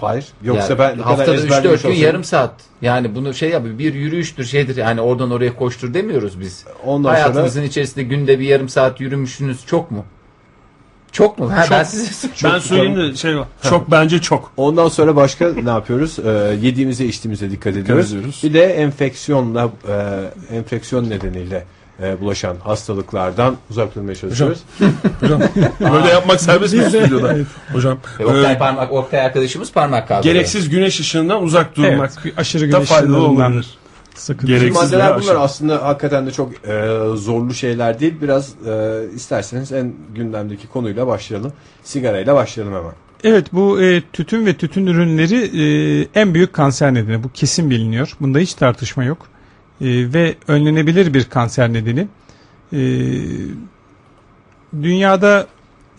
[0.00, 0.26] Hayır.
[0.42, 2.54] Yoksa Yani ben haftada 3-4 ezberlemiş gün olsam- yarım saat.
[2.82, 4.76] Yani bunu şey yap bir yürüyüştür şeydir.
[4.76, 6.64] Yani oradan oraya koştur demiyoruz biz.
[6.84, 10.04] Ondan Hayatınızın içerisinde günde bir yarım saat yürümüşsünüz çok mu?
[11.12, 11.52] Çok mu?
[11.52, 13.48] Ha, ben size ben söyleyeyim de şey var.
[13.62, 14.52] Çok bence çok.
[14.56, 16.18] Ondan sonra başka ne yapıyoruz?
[16.18, 18.12] Ee, yediğimize içtiğimize dikkat ediyoruz.
[18.12, 18.40] ediyoruz.
[18.44, 21.64] Bir de enfeksiyonla e, enfeksiyon nedeniyle
[22.02, 24.58] e, bulaşan hastalıklardan uzak durmaya çalışıyoruz.
[25.20, 25.40] Hocam
[25.80, 27.36] böyle yapmak serbest mi stüdyoda?
[27.72, 30.32] Hocam Ve Oktay, e, parmak, Oktay arkadaşımız parmak kaldırdı.
[30.32, 33.78] gereksiz güneş ışığından uzak durmak Evet, aşırı da güneş faydalı ışınlarından olabilir.
[34.20, 34.46] Sakın.
[34.46, 35.38] Gereksiz Maddeler bunlar aşı.
[35.38, 38.14] aslında hakikaten de çok e, zorlu şeyler değil.
[38.22, 41.52] Biraz e, isterseniz en gündemdeki konuyla başlayalım.
[41.82, 42.92] Sigarayla başlayalım hemen.
[43.24, 47.24] Evet bu e, tütün ve tütün ürünleri e, en büyük kanser nedeni.
[47.24, 48.16] Bu kesin biliniyor.
[48.20, 49.18] Bunda hiç tartışma yok.
[49.80, 52.08] E, ve önlenebilir bir kanser nedeni.
[52.72, 52.80] E,
[54.82, 55.46] dünyada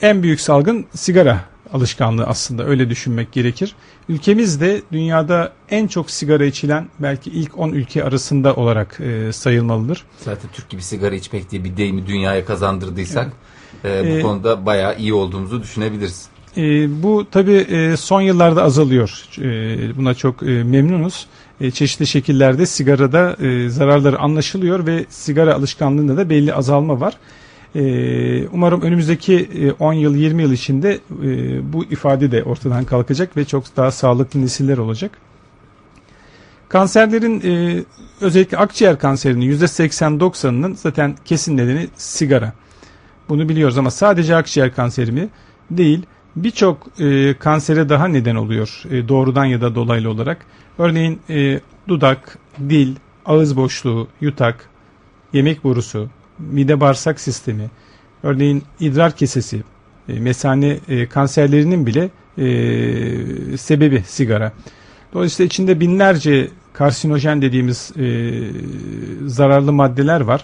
[0.01, 3.75] en büyük salgın sigara alışkanlığı aslında öyle düşünmek gerekir.
[4.10, 10.03] Ülkemiz de dünyada en çok sigara içilen belki ilk 10 ülke arasında olarak e, sayılmalıdır.
[10.25, 13.34] Zaten Türk gibi sigara içmek diye bir deyimi dünyaya kazandırdıysak
[13.86, 16.29] e, bu Ee, konuda bayağı iyi olduğumuzu düşünebiliriz.
[16.58, 16.62] E,
[17.03, 19.23] bu tabi e, son yıllarda azalıyor.
[19.38, 21.27] E, buna çok e, memnunuz.
[21.62, 27.13] E, çeşitli şekillerde sigarada e, zararları anlaşılıyor ve sigara alışkanlığında da belli azalma var.
[27.75, 33.38] E, umarım önümüzdeki e, 10 yıl 20 yıl içinde e, bu ifade de ortadan kalkacak
[33.38, 35.12] ve çok daha sağlıklı nesiller olacak.
[36.69, 37.84] Kanserlerin e,
[38.21, 42.53] özellikle akciğer kanserinin %80-90'ının zaten kesin nedeni sigara.
[43.29, 45.29] Bunu biliyoruz ama sadece akciğer kanseri mi?
[45.71, 46.05] Değil.
[46.36, 50.45] Birçok e, kansere daha neden oluyor e, doğrudan ya da dolaylı olarak.
[50.77, 52.38] Örneğin e, dudak,
[52.69, 54.69] dil, ağız boşluğu, yutak,
[55.34, 57.69] yemek borusu, mide bağırsak sistemi,
[58.23, 59.63] örneğin idrar kesesi,
[60.10, 64.52] e, mesane e, kanserlerinin bile e, sebebi sigara.
[65.13, 68.32] Dolayısıyla içinde binlerce karsinojen dediğimiz e,
[69.25, 70.43] zararlı maddeler var.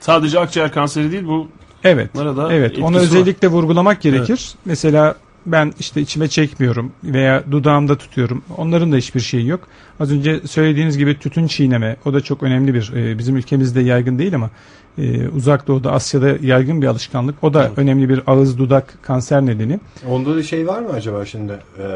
[0.00, 1.48] Sadece akciğer kanseri değil bu
[1.84, 2.10] Evet.
[2.50, 3.02] Evet, etkisi onu var.
[3.02, 4.54] özellikle vurgulamak gerekir.
[4.64, 8.42] Mesela ben işte içime çekmiyorum veya dudağımda tutuyorum.
[8.56, 9.68] Onların da hiçbir şeyi yok.
[10.00, 14.18] Az önce söylediğiniz gibi tütün çiğneme, o da çok önemli bir, e, bizim ülkemizde yaygın
[14.18, 14.50] değil ama
[14.98, 17.44] e, uzak doğuda, Asya'da yaygın bir alışkanlık.
[17.44, 19.80] O da önemli bir ağız dudak kanser nedeni.
[20.08, 21.86] Onda da şey var mı acaba şimdi e,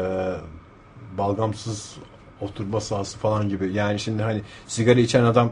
[1.17, 1.95] balgamsız
[2.41, 3.73] oturma sahası falan gibi.
[3.73, 5.51] Yani şimdi hani sigara içen adam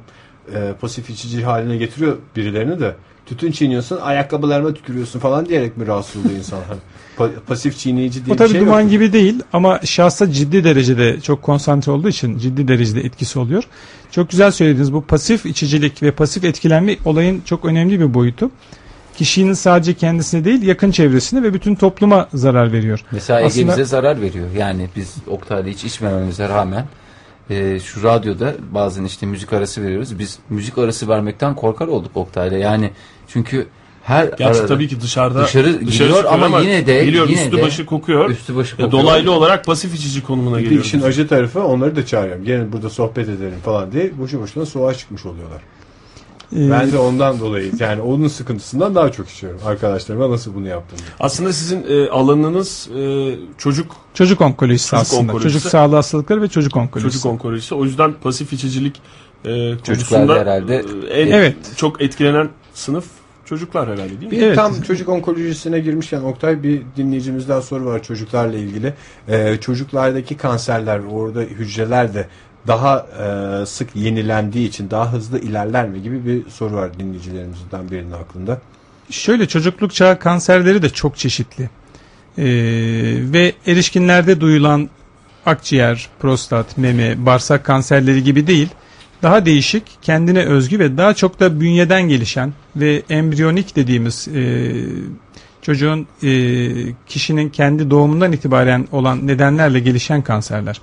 [0.54, 2.96] e, pasif içici haline getiriyor birilerini de
[3.28, 6.60] tütün çiğniyorsun ayakkabılarıma tükürüyorsun falan diyerek mi rahatsız oluyor insan?
[7.18, 8.90] Pa- pasif çiğneyici diye O bir tabii şey duman yok.
[8.90, 13.64] gibi değil ama şahsa ciddi derecede çok konsantre olduğu için ciddi derecede etkisi oluyor.
[14.12, 14.94] Çok güzel söylediniz.
[14.94, 18.52] Bu pasif içicilik ve pasif etkilenme olayın çok önemli bir boyutu.
[19.18, 23.04] Kişinin sadece kendisine değil yakın çevresine ve bütün topluma zarar veriyor.
[23.12, 24.48] Mesela Ege Aslında- bize zarar veriyor.
[24.58, 26.86] Yani biz Oktay'la hiç içmememize rağmen
[27.50, 30.20] e, şu radyoda bazen işte müzik arası veriyoruz.
[30.20, 32.58] Biz müzik arası vermekten korkar olduk Oktay'la.
[32.58, 32.92] Yani
[33.28, 33.68] çünkü
[34.04, 37.58] her Gerçi arada tabii ki dışarıda dışarı gidiyor çıkıyor ama yine de- geliyor yine üstü
[37.58, 38.30] de- başı kokuyor.
[38.30, 38.92] üstü başı kokuyor.
[38.92, 40.84] dolaylı olarak pasif içici konumuna geliyor.
[40.84, 42.44] işin acı tarafı onları da çağırıyorum.
[42.46, 45.62] Gelin burada sohbet edelim falan diye boşu boşuna soğuğa çıkmış oluyorlar.
[46.56, 49.60] Ee, Ben de ondan dolayı yani onun sıkıntısından daha çok içiyorum.
[49.66, 51.10] Arkadaşlarıma nasıl bunu yaptım diye.
[51.20, 55.22] Aslında sizin e, alanınız e, çocuk Çocuk onkolojisi Çocuk aslında.
[55.22, 55.54] onkolojisi.
[55.54, 57.14] Çocuk sağlığı hastalıkları ve çocuk onkolojisi.
[57.14, 57.76] çocuk onkolojisi.
[57.76, 59.02] O yüzden pasif içicilik
[59.46, 61.56] e, Çocuklarda konusunda herhalde e, en Evet.
[61.76, 63.06] çok etkilenen sınıf
[63.46, 64.32] çocuklar herhalde değil mi?
[64.32, 64.56] Bir Evet.
[64.56, 68.94] tam çocuk onkolojisine girmişken Oktay bir dinleyicimizden soru var çocuklarla ilgili.
[69.28, 72.28] Ee, çocuklardaki kanserler orada hücreler de
[72.68, 73.08] daha
[73.62, 78.62] e, sık yenilendiği için daha hızlı ilerler mi gibi bir soru var dinleyicilerimizden birinin aklında.
[79.10, 81.64] Şöyle çocukluk çağı kanserleri de çok çeşitli.
[81.64, 82.44] Ee,
[83.34, 84.90] ve erişkinlerde duyulan
[85.46, 88.70] akciğer, prostat, meme, bağırsak kanserleri gibi değil.
[89.24, 94.74] Daha değişik, kendine özgü ve daha çok da bünyeden gelişen ve embriyonik dediğimiz e,
[95.62, 96.30] çocuğun e,
[97.08, 100.82] kişinin kendi doğumundan itibaren olan nedenlerle gelişen kanserler.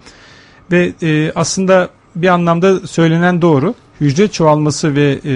[0.73, 3.75] Ve e, aslında bir anlamda söylenen doğru.
[4.01, 5.35] Hücre çoğalması ve e,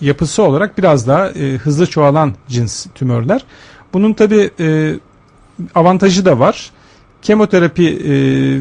[0.00, 3.44] yapısı olarak biraz daha e, hızlı çoğalan cins tümörler.
[3.92, 4.50] Bunun tabi
[5.74, 6.70] avantajı da var.
[7.24, 8.10] Kemoterapi e,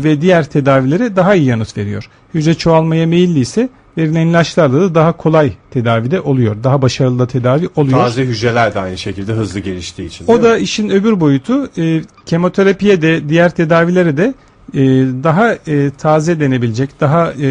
[0.03, 2.09] ve diğer tedavilere daha iyi yanıt veriyor.
[2.33, 6.55] Hücre çoğalmaya meyilli ise verilen ilaçlarla da daha kolay tedavide oluyor.
[6.63, 7.97] Daha başarılı da tedavi oluyor.
[7.97, 10.25] Taze hücreler de aynı şekilde hızlı geliştiği için.
[10.27, 10.59] O da mi?
[10.59, 14.33] işin öbür boyutu e, kemoterapiye de diğer tedavilere de
[14.73, 14.79] e,
[15.23, 17.47] daha e, taze denebilecek, daha e,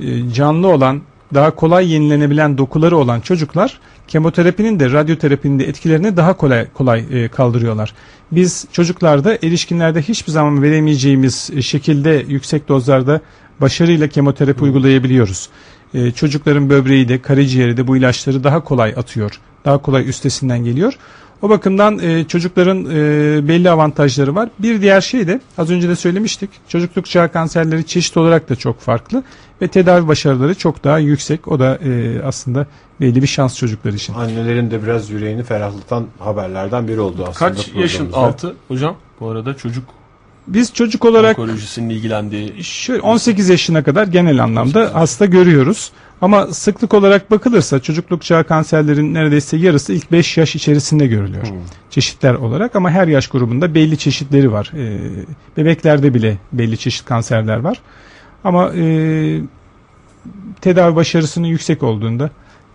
[0.00, 1.00] e, canlı olan,
[1.34, 7.28] daha kolay yenilenebilen dokuları olan çocuklar kemoterapinin de radyoterapinin de etkilerini daha kolay kolay e,
[7.28, 7.94] kaldırıyorlar.
[8.32, 13.20] Biz çocuklarda erişkinlerde hiçbir zaman veremeyeceğimiz e, şekilde yüksek dozlarda
[13.60, 15.48] başarıyla kemoterapi uygulayabiliyoruz.
[15.94, 19.40] E, çocukların böbreği de karaciğeri de bu ilaçları daha kolay atıyor.
[19.64, 20.94] Daha kolay üstesinden geliyor.
[21.42, 24.48] O bakımdan e, çocukların e, belli avantajları var.
[24.58, 26.50] Bir diğer şey de az önce de söylemiştik.
[26.68, 29.22] Çocukluk çağı kanserleri çeşit olarak da çok farklı
[29.62, 31.48] ve tedavi başarıları çok daha yüksek.
[31.48, 32.66] O da e, aslında
[33.00, 34.14] belli bir şans çocuklar için.
[34.14, 37.52] Annelerin de biraz yüreğini ferahlatan haberlerden biri oldu aslında.
[37.52, 38.96] Kaç yaşın altı hocam?
[39.20, 39.84] Bu arada çocuk
[40.54, 45.92] Biz çocuk olarak onkolojisinin ilgilendiği şöyle 18 yaşına kadar genel anlamda hasta görüyoruz.
[46.20, 51.46] Ama sıklık olarak bakılırsa çocukluk çağı kanserlerin neredeyse yarısı ilk 5 yaş içerisinde görülüyor.
[51.90, 54.72] Çeşitler olarak ama her yaş grubunda belli çeşitleri var.
[54.76, 54.98] Ee,
[55.56, 57.80] bebeklerde bile belli çeşit kanserler var.
[58.44, 59.40] Ama e,
[60.60, 62.30] tedavi başarısının yüksek olduğunda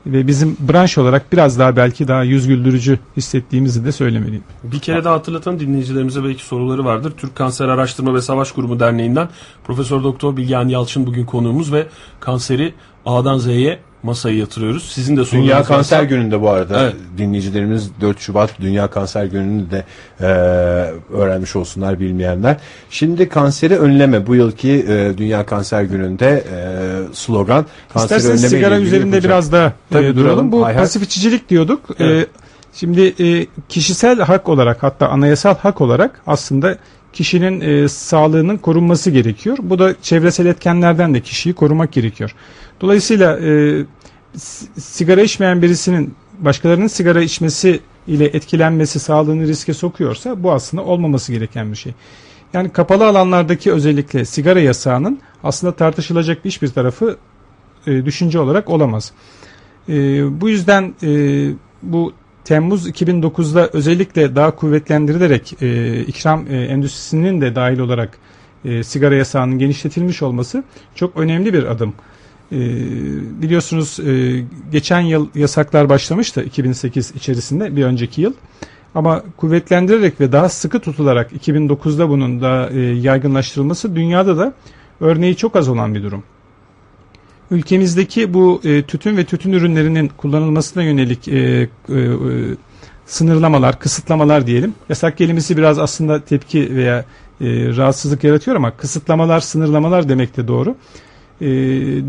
[0.05, 4.43] ve bizim branş olarak biraz daha belki daha yüz güldürücü hissettiğimizi de söylemeliyim.
[4.63, 7.13] Bir kere daha hatırlatan dinleyicilerimize belki soruları vardır.
[7.17, 9.29] Türk Kanser Araştırma ve Savaş Grubu Derneği'nden
[9.63, 11.87] Profesör Doktor Bilgehan Yalçın bugün konuğumuz ve
[12.19, 12.73] kanseri
[13.05, 14.83] A'dan Z'ye masaya yatırıyoruz.
[14.91, 16.95] Sizin de sorularınız Dünya Kanser varsa- Günü'nde bu arada Evet.
[17.17, 19.83] dinleyicilerimiz 4 Şubat Dünya Kanser Günü'nü de
[20.19, 20.25] e,
[21.13, 22.57] öğrenmiş olsunlar bilmeyenler.
[22.89, 28.79] Şimdi kanseri önleme bu yılki e, Dünya Kanser Günü'nde e, slogan kanseri İsterseniz önleme sigara
[28.79, 30.23] üzerinde biraz daha Tabii e, duralım.
[30.25, 30.51] duralım.
[30.51, 30.83] Bu Hay hay.
[30.83, 31.81] pasif içicilik diyorduk.
[31.99, 32.27] Evet.
[32.27, 32.29] E,
[32.73, 36.77] şimdi e, kişisel hak olarak hatta anayasal hak olarak aslında
[37.15, 39.57] kişinin e, sağlığının korunması gerekiyor.
[39.61, 42.35] Bu da çevresel etkenlerden de kişiyi korumak gerekiyor.
[42.81, 43.83] Dolayısıyla e,
[44.77, 51.71] sigara içmeyen birisinin başkalarının sigara içmesi ile etkilenmesi sağlığını riske sokuyorsa bu aslında olmaması gereken
[51.71, 51.93] bir şey.
[52.53, 57.17] Yani kapalı alanlardaki özellikle sigara yasağının aslında tartışılacak hiçbir tarafı
[57.87, 59.11] e, düşünce olarak olamaz.
[59.89, 59.93] E,
[60.41, 61.09] bu yüzden e,
[61.83, 62.13] bu
[62.45, 68.17] Temmuz 2009'da özellikle daha kuvvetlendirilerek e, ikram e, endüstrisinin de dahil olarak
[68.65, 70.63] e, sigara yasağının genişletilmiş olması
[70.95, 71.93] çok önemli bir adım.
[72.51, 72.57] E,
[73.41, 78.33] biliyorsunuz e, geçen yıl yasaklar başlamıştı 2008 içerisinde bir önceki yıl.
[78.95, 84.53] Ama kuvvetlendirerek ve daha sıkı tutularak 2009'da bunun da e, yaygınlaştırılması dünyada da
[84.99, 86.23] örneği çok az olan bir durum.
[87.51, 92.09] Ülkemizdeki bu e, tütün ve tütün ürünlerinin kullanılmasına yönelik e, e, e,
[93.05, 94.73] sınırlamalar, kısıtlamalar diyelim.
[94.89, 97.05] Yasak kelimesi biraz aslında tepki veya e,
[97.77, 100.75] rahatsızlık yaratıyor ama kısıtlamalar, sınırlamalar demek de doğru.
[101.41, 101.47] E,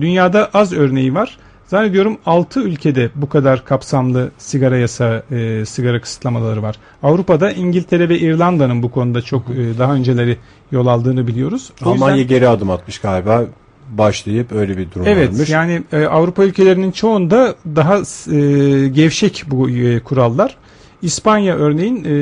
[0.00, 1.38] dünyada az örneği var.
[1.66, 6.76] Zannediyorum 6 ülkede bu kadar kapsamlı sigara yasağı, e, sigara kısıtlamaları var.
[7.02, 10.36] Avrupa'da İngiltere ve İrlanda'nın bu konuda çok e, daha önceleri
[10.72, 11.70] yol aldığını biliyoruz.
[11.84, 13.44] O Almanya yüzden- geri adım atmış galiba
[13.90, 15.50] başlayıp öyle bir durum Evet varmış.
[15.50, 17.96] yani e, Avrupa ülkelerinin çoğunda daha
[18.32, 20.56] e, gevşek bu e, kurallar.
[21.02, 22.14] İspanya örneğin e,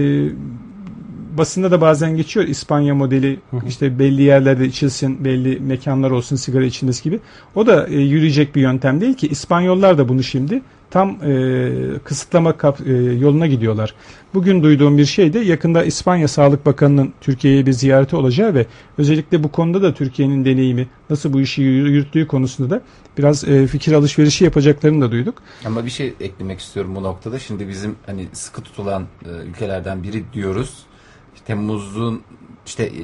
[1.39, 7.03] basında da bazen geçiyor İspanya modeli işte belli yerlerde içilsin belli mekanlar olsun sigara içilmesi
[7.03, 7.21] gibi.
[7.55, 11.71] O da e, yürüyecek bir yöntem değil ki İspanyollar da bunu şimdi tam e,
[12.05, 13.95] kısıtlama kap, e, yoluna gidiyorlar.
[14.35, 18.67] Bugün duyduğum bir şey de yakında İspanya Sağlık Bakanı'nın Türkiye'ye bir ziyareti olacağı ve
[18.99, 22.83] özellikle bu konuda da Türkiye'nin deneyimi nasıl bu işi yürü- yürüttüğü konusunda da
[23.19, 25.35] biraz e, fikir alışverişi yapacaklarını da duyduk.
[25.67, 27.39] Ama bir şey eklemek istiyorum bu noktada.
[27.39, 30.75] Şimdi bizim hani sıkı tutulan e, ülkelerden biri diyoruz.
[31.47, 32.23] Temmuz'un
[32.67, 33.03] işte e,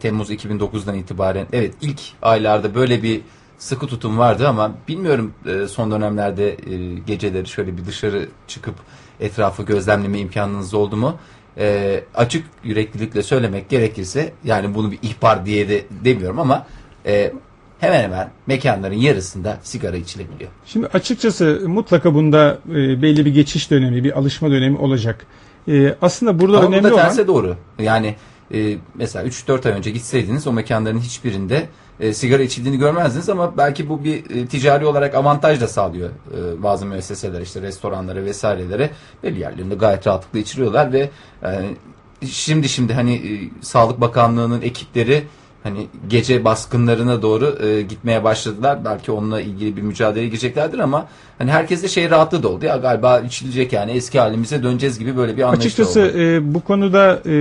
[0.00, 3.20] Temmuz 2009'dan itibaren evet ilk aylarda böyle bir
[3.58, 8.74] sıkı tutum vardı ama bilmiyorum e, son dönemlerde e, geceleri şöyle bir dışarı çıkıp
[9.20, 11.16] etrafı gözlemleme imkanınız oldu mu?
[11.58, 16.66] E, açık yüreklilikle söylemek gerekirse yani bunu bir ihbar diye de demiyorum ama
[17.06, 17.32] e,
[17.80, 20.50] hemen hemen mekanların yarısında sigara içilebiliyor.
[20.66, 25.26] Şimdi açıkçası mutlaka bunda e, belli bir geçiş dönemi, bir alışma dönemi olacak.
[25.68, 27.56] E, aslında burada Ama bu önemli da olan terse doğru.
[27.78, 28.14] Yani
[28.54, 31.68] e, mesela 3-4 ay önce gitseydiniz o mekanların hiçbirinde
[32.00, 36.62] e, sigara içildiğini görmezdiniz ama belki bu bir e, ticari olarak avantaj da sağlıyor e,
[36.62, 38.90] bazı müesseseler işte restoranlara vesairelere
[39.22, 41.10] belli yerlerinde gayet rahatlıkla içiriyorlar ve
[41.42, 45.24] e, şimdi şimdi hani e, Sağlık Bakanlığı'nın ekipleri
[45.66, 48.78] hani gece baskınlarına doğru e, gitmeye başladılar.
[48.84, 51.06] Belki onunla ilgili bir mücadeleye gireceklerdir ama
[51.38, 52.64] hani herkeste şey rahatlığı da oldu.
[52.64, 56.18] Ya galiba içilecek yani eski halimize döneceğiz gibi böyle bir anlayış Açıkçası oldu.
[56.18, 57.34] e, bu konuda e,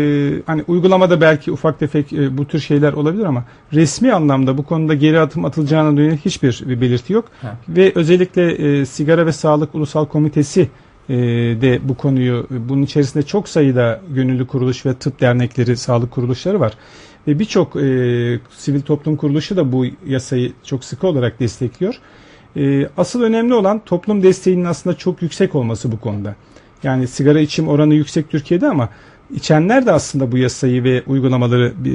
[0.46, 4.94] hani uygulamada belki ufak tefek e, bu tür şeyler olabilir ama resmi anlamda bu konuda
[4.94, 7.26] geri adım atılacağına yönelik hiçbir bir belirti yok.
[7.42, 7.58] Ha.
[7.70, 10.70] Ve özellikle e, Sigara ve Sağlık Ulusal Komitesi
[11.10, 11.16] e,
[11.62, 16.74] de bu konuyu bunun içerisinde çok sayıda gönüllü kuruluş ve tıp dernekleri, sağlık kuruluşları var.
[17.28, 21.96] Ve birçok e, sivil toplum kuruluşu da bu yasayı çok sıkı olarak destekliyor.
[22.58, 26.36] E, asıl önemli olan toplum desteğinin aslında çok yüksek olması bu konuda.
[26.84, 28.90] Yani sigara içim oranı yüksek Türkiye'de ama
[29.36, 31.92] içenler de aslında bu yasayı ve uygulamaları e,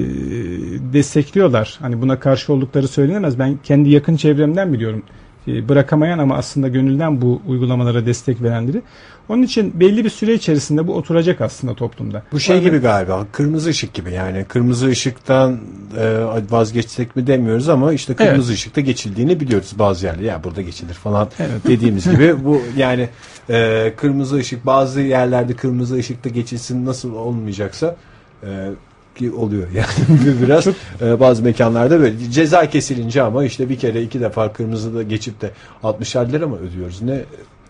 [0.92, 1.78] destekliyorlar.
[1.80, 3.38] Hani buna karşı oldukları söylenemez.
[3.38, 5.02] Ben kendi yakın çevremden biliyorum.
[5.48, 8.82] E, bırakamayan ama aslında gönülden bu uygulamalara destek verenleri.
[9.28, 12.22] Onun için belli bir süre içerisinde bu oturacak aslında toplumda.
[12.32, 15.58] Bu şey Yani- gibi galiba kırmızı ışık gibi yani kırmızı ışıktan
[15.98, 16.18] e,
[16.50, 21.28] vazgeçsek mi demiyoruz ama işte kırmızı ışıkta geçildiğini biliyoruz bazı yerlerde ya burada geçilir falan
[21.38, 21.50] Evet.
[21.68, 23.08] dediğimiz gibi bu yani
[23.50, 27.96] e, kırmızı ışık bazı yerlerde kırmızı ışıkta geçilsin nasıl olmayacaksa
[28.42, 28.70] e,
[29.14, 30.66] ki oluyor yani biraz
[31.02, 35.50] e, bazı mekanlarda böyle ceza kesilince ama işte bir kere iki defa kırmızıda geçip de
[35.82, 37.20] 60'ar lira mı ödüyoruz ne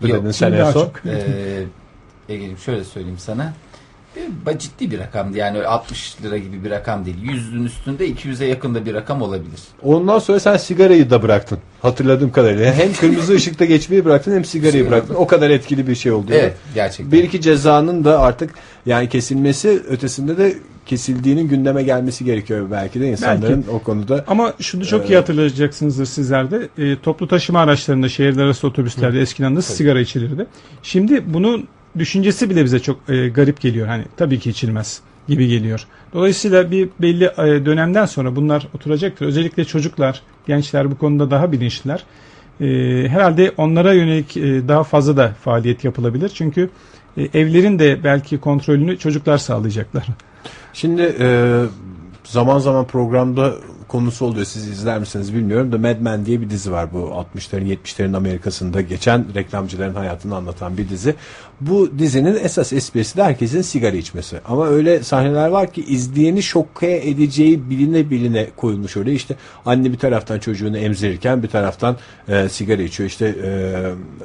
[0.02, 0.80] ödedin sen en daha son?
[0.84, 1.00] çok.
[1.06, 1.62] Ee,
[2.28, 3.52] Ege'ciğim şöyle söyleyeyim sana.
[4.46, 7.16] Bir- Ciddi bir rakamdı yani öyle 60 lira gibi bir rakam değil.
[7.24, 9.60] 100'ün üstünde 200'e yakında bir rakam olabilir.
[9.82, 11.58] Ondan sonra sen sigarayı da bıraktın.
[11.82, 12.72] Hatırladığım kadarıyla.
[12.74, 15.14] Hem kırmızı ışıkta geçmeyi bıraktın hem sigarayı Sigara bıraktın.
[15.14, 16.30] O kadar etkili bir şey oldu.
[16.34, 17.12] Evet gerçekten.
[17.12, 18.54] Bir iki cezanın da artık
[18.86, 20.54] yani kesilmesi ötesinde de
[20.90, 24.24] kesildiğinin gündeme gelmesi gerekiyor belki de insanların o konuda.
[24.26, 26.68] Ama şunu çok Ee, iyi hatırlayacaksınızdır sizler de.
[26.78, 30.46] E, toplu taşıma araçlarında, şehirler arası otobüslerde eskiden de sigara içilirdi.
[30.82, 33.86] Şimdi bunun düşüncesi bile bize çok e, garip geliyor.
[33.86, 35.86] Hani tabii ki içilmez gibi geliyor.
[36.12, 39.26] Dolayısıyla bir belli e, dönemden sonra bunlar oturacaktır.
[39.26, 42.04] Özellikle çocuklar, gençler bu konuda daha bilinçliler.
[42.60, 42.66] E,
[43.08, 46.28] herhalde onlara yönelik e, daha fazla da faaliyet yapılabilir.
[46.28, 46.70] Çünkü
[47.16, 50.06] e, evlerin de belki kontrolünü çocuklar sağlayacaklar.
[50.72, 51.28] Şimdi e,
[52.24, 53.52] zaman zaman programda
[53.90, 54.46] konusu oluyor.
[54.46, 55.70] Siz izler misiniz bilmiyorum.
[55.70, 60.78] The Mad Men diye bir dizi var bu 60'ların 70'lerin Amerika'sında geçen reklamcıların hayatını anlatan
[60.78, 61.14] bir dizi.
[61.60, 64.40] Bu dizinin esas esprisi de herkesin sigara içmesi.
[64.48, 69.12] Ama öyle sahneler var ki izleyeni şoke edeceği biline biline koyulmuş oraya.
[69.12, 71.96] İşte anne bir taraftan çocuğunu emzirirken bir taraftan
[72.28, 73.08] e, sigara içiyor.
[73.08, 73.50] İşte e,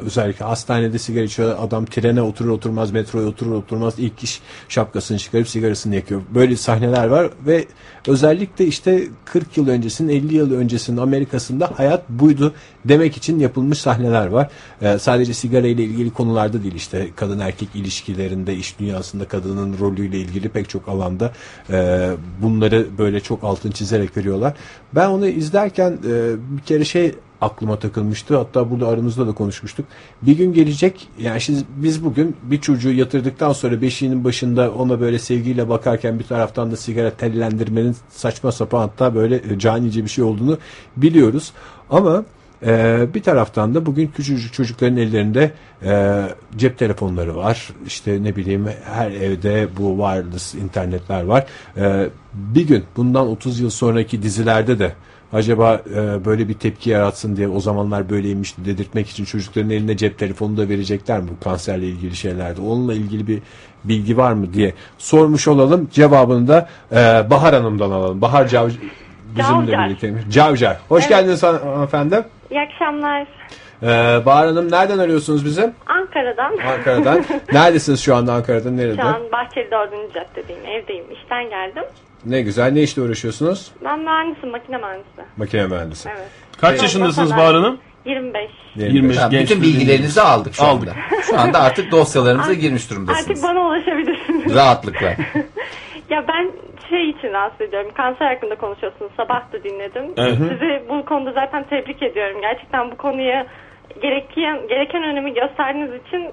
[0.06, 1.56] özellikle hastanede sigara içiyor.
[1.60, 6.22] Adam trene oturur oturmaz metroya oturur oturmaz ilk iş şapkasını çıkarıp sigarasını yakıyor.
[6.36, 7.66] Böyle sahneler var ve
[8.08, 12.54] özellikle işte 40 yıl öncesinin 50 yıl öncesinin Amerika'sında hayat buydu
[12.86, 14.50] demek için yapılmış sahneler var.
[14.82, 20.20] Ee, sadece sigara ile ilgili konularda değil işte kadın erkek ilişkilerinde iş dünyasında kadının rolüyle
[20.20, 21.34] ilgili pek çok alanda
[21.70, 22.10] e,
[22.42, 24.54] bunları böyle çok altın çizerek veriyorlar.
[24.96, 28.38] Ben onu izlerken e, bir kere şey aklıma takılmıştı.
[28.38, 29.86] Hatta burada aramızda da konuşmuştuk.
[30.22, 35.20] Bir gün gelecek yani şimdi biz bugün bir çocuğu yatırdıktan sonra beşiğinin başında ona böyle
[35.20, 40.24] sevgiyle bakarken bir taraftan da sigara tellendirmenin saçma sapan hatta böyle e, canice bir şey
[40.24, 40.58] olduğunu
[40.98, 41.54] biliyoruz.
[41.90, 42.24] Ama
[42.66, 45.52] ee, bir taraftan da bugün küçücük çocukların ellerinde
[45.84, 46.24] e,
[46.58, 47.70] cep telefonları var.
[47.86, 51.46] İşte ne bileyim her evde bu wireless internetler var.
[51.78, 54.94] Ee, bir gün bundan 30 yıl sonraki dizilerde de
[55.36, 60.20] acaba e, böyle bir tepki yaratsın diye o zamanlar böyleymiş dedirtmek için çocukların eline cep
[60.20, 62.62] telefonu da verecekler mi bu kanserle ilgili şeylerde?
[62.62, 63.42] Onunla ilgili bir
[63.84, 65.90] bilgi var mı diye sormuş olalım.
[65.92, 66.96] Cevabını da e,
[67.30, 68.22] Bahar Hanım'dan alalım.
[68.22, 68.68] Bahar Cav
[69.38, 69.86] bizimle Cavcar.
[69.86, 70.24] birlikteymiş.
[70.30, 70.78] Cavcar.
[70.90, 71.10] Hoş Evet.
[71.10, 72.24] geldiniz hanımefendi.
[72.52, 73.28] İyi akşamlar.
[73.84, 73.88] Ee,
[74.26, 75.74] Bahar Hanım nereden arıyorsunuz bizi?
[75.86, 76.58] Ankara'dan.
[76.68, 77.26] Ankara'dan.
[77.54, 78.72] Neredesiniz şu anda Ankara'da?
[78.72, 78.96] Nerede?
[79.02, 79.92] Şu an Bahçeli 4.
[80.14, 80.66] caddedeyim.
[80.66, 81.06] Evdeyim.
[81.12, 81.84] İşten geldim.
[82.26, 82.72] Ne güzel.
[82.72, 83.72] Ne işle uğraşıyorsunuz?
[83.84, 84.50] Ben mühendisim.
[84.50, 85.22] Makine mühendisi.
[85.38, 86.10] Makine mühendisi.
[86.10, 86.30] Evet.
[86.62, 86.82] Kaç Evet.
[86.82, 87.32] yaşındasınız.
[87.32, 87.78] Bahar Hanım?
[88.06, 88.52] 25.
[88.76, 89.16] 25.
[89.16, 90.90] Tamam, genç bütün bilgilerinizi aldık şu Aldık.
[90.90, 91.22] anda.
[91.22, 93.30] Şu anda artık dosyalarınıza girmiş durumdasınız.
[93.30, 94.56] Artık bana ulaşabilirsiniz.
[94.56, 95.08] Rahatlıkla.
[96.10, 96.52] ya ben
[96.90, 97.92] şey için rahatsız ediyorum.
[97.98, 99.12] Kanser hakkında konuşuyorsunuz.
[99.18, 100.06] Sabah da dinledim.
[100.38, 102.42] Sizi bu konuda zaten tebrik ediyorum.
[102.42, 103.48] Gerçekten bu konuya
[104.02, 106.30] gereken, gereken önemi gösterdiğiniz için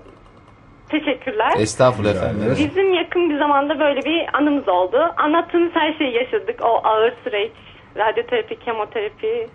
[0.93, 1.53] teşekkürler.
[1.59, 2.55] Estağfurullah efendim.
[2.59, 5.12] Bizim yakın bir zamanda böyle bir anımız oldu.
[5.16, 6.61] Anlattığınız her şeyi yaşadık.
[6.62, 7.53] O ağır süreç,
[7.97, 9.49] radyoterapi, kemoterapi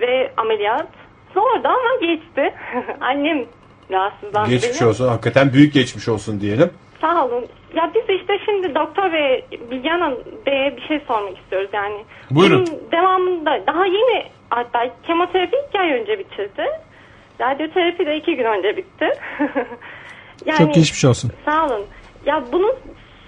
[0.00, 0.88] ve ameliyat.
[1.34, 2.54] Zordu ama geçti.
[3.00, 3.44] Annem
[3.90, 4.50] rahatsızlandı.
[4.50, 5.08] Geçmiş olsun.
[5.08, 6.70] Hakikaten büyük geçmiş olsun diyelim.
[7.00, 7.46] Sağ olun.
[7.74, 10.14] Ya biz işte şimdi doktor ve Bilgehan
[10.46, 12.04] Bey'e bir şey sormak istiyoruz yani.
[12.30, 12.66] Buyurun.
[12.66, 16.64] Bunun devamında daha yeni hatta kemoterapi iki ay önce bitirdi.
[17.40, 19.08] Radyoterapi de iki gün önce bitti.
[20.46, 21.30] yani, Çok geçmiş olsun.
[21.44, 21.84] Sağ olun.
[22.26, 22.74] Ya bunun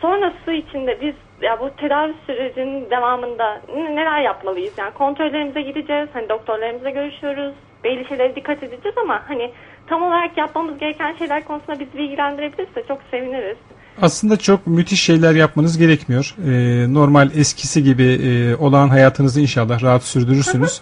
[0.00, 3.62] sonrası içinde biz ya bu tedavi sürecinin devamında
[3.94, 4.72] neler yapmalıyız?
[4.76, 6.08] Yani kontrollerimize gideceğiz.
[6.12, 7.54] Hani doktorlarımızla görüşüyoruz.
[7.84, 9.52] Belli şeylere dikkat edeceğiz ama hani
[9.86, 13.56] tam olarak yapmamız gereken şeyler konusunda bizi bilgilendirebilirse çok seviniriz.
[14.02, 16.34] Aslında çok müthiş şeyler yapmanız gerekmiyor.
[16.46, 20.80] Ee, normal eskisi gibi e, olağan hayatınızı inşallah rahat sürdürürsünüz.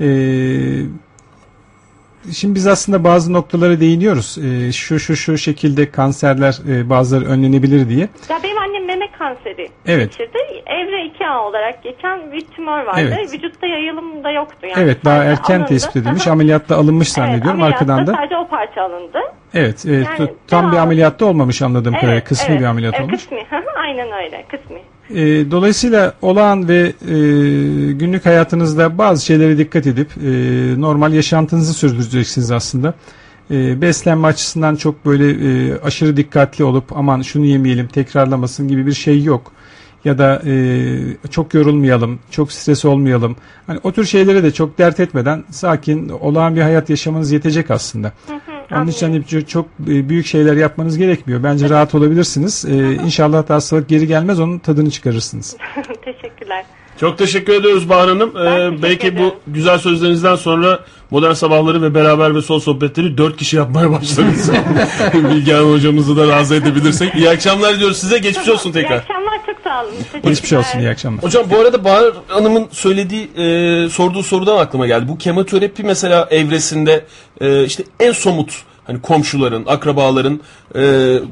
[0.00, 0.06] Ee,
[2.32, 4.38] şimdi biz aslında bazı noktalara değiniyoruz.
[4.38, 8.08] Ee, şu şu şu şekilde kanserler e, bazıları önlenebilir diye.
[8.28, 10.10] Ya benim annem meme kanseri Evet.
[10.18, 10.38] geçirdi.
[10.66, 13.00] Evre 2A olarak geçen bir tümör vardı.
[13.16, 13.32] Evet.
[13.32, 14.66] Vücutta yayılım da yoktu.
[14.66, 15.68] Yani Evet daha erken alındı.
[15.68, 16.26] tespit edilmiş.
[16.26, 18.12] Ameliyatta alınmış Evet, zannediyorum ameliyatta arkadan da.
[18.14, 19.18] Sadece o parça alındı.
[19.54, 22.14] Evet, e, Yani tam bir ameliyatta olmamış anladığım kadarıyla.
[22.14, 22.60] Evet, Kısmi evet.
[22.60, 23.22] bir ameliyat Evet, olmuş.
[23.22, 23.46] Kısmi.
[23.76, 24.44] Aynen öyle.
[24.48, 24.80] Kısmi.
[25.14, 27.14] E, dolayısıyla olağan ve e,
[27.92, 30.30] günlük hayatınızda bazı şeylere dikkat edip e,
[30.80, 32.94] normal yaşantınızı sürdüreceksiniz aslında.
[33.50, 38.92] E, beslenme açısından çok böyle e, aşırı dikkatli olup aman şunu yemeyelim tekrarlamasın gibi bir
[38.92, 39.52] şey yok.
[40.04, 40.98] Ya da e,
[41.30, 43.36] çok yorulmayalım, çok stres olmayalım.
[43.66, 48.12] Hani o tür şeylere de çok dert etmeden sakin, olağan bir hayat yaşamanız yetecek aslında.
[48.74, 51.42] Onun için hani çok- çok e, büyük şeyler yapmanız gerekmiyor.
[51.42, 52.64] Bence rahat olabilirsiniz.
[52.64, 55.56] E, inşallah da hastalık geri gelmez, onun tadını çıkarırsınız.
[56.04, 56.64] Teşekkürler.
[57.00, 58.36] Çok teşekkür ediyoruz Bahar Hanım.
[58.36, 59.24] Ee, belki ederim.
[59.24, 60.78] bu güzel sözlerinizden sonra
[61.10, 64.50] modern sabahları ve beraber ve sol sohbetleri dört kişi yapmaya başlarız.
[65.14, 67.14] Bilge Hanım hocamızı da razı edebilirsek.
[67.14, 68.18] İyi akşamlar diyoruz size.
[68.18, 68.96] Geçmiş olsun İyi tekrar.
[68.96, 69.19] akşamlar.
[69.70, 69.92] Sağ olun.
[70.24, 71.22] Geçmiş olsun, iyi akşamlar.
[71.22, 75.08] Hocam bu arada Bahar Hanım'ın söylediği, e, sorduğu sorudan aklıma geldi.
[75.08, 77.04] Bu kemoterapi mesela evresinde
[77.40, 80.40] e, işte en somut hani komşuların, akrabaların
[80.74, 80.80] e,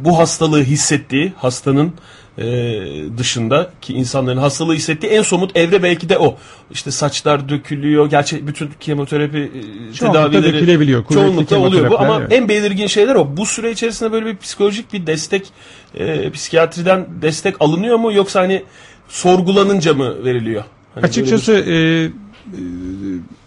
[0.05, 1.93] bu hastalığı hissettiği, hastanın
[2.39, 6.37] e, dışında ki insanların hastalığı hissettiği en somut evre belki de o.
[6.71, 8.11] İşte saçlar dökülüyor.
[8.11, 12.33] Gerçi bütün kemoterapi e, Çoğunlukla tedavileri dökülebiliyor, çoğunlukla oluyor bu ama evet.
[12.33, 13.37] en belirgin şeyler o.
[13.37, 15.47] Bu süre içerisinde böyle bir psikolojik bir destek
[15.95, 18.63] e, psikiyatriden destek alınıyor mu yoksa hani
[19.09, 20.65] sorgulanınca mı veriliyor?
[20.95, 22.11] Hani Açıkçası e, e,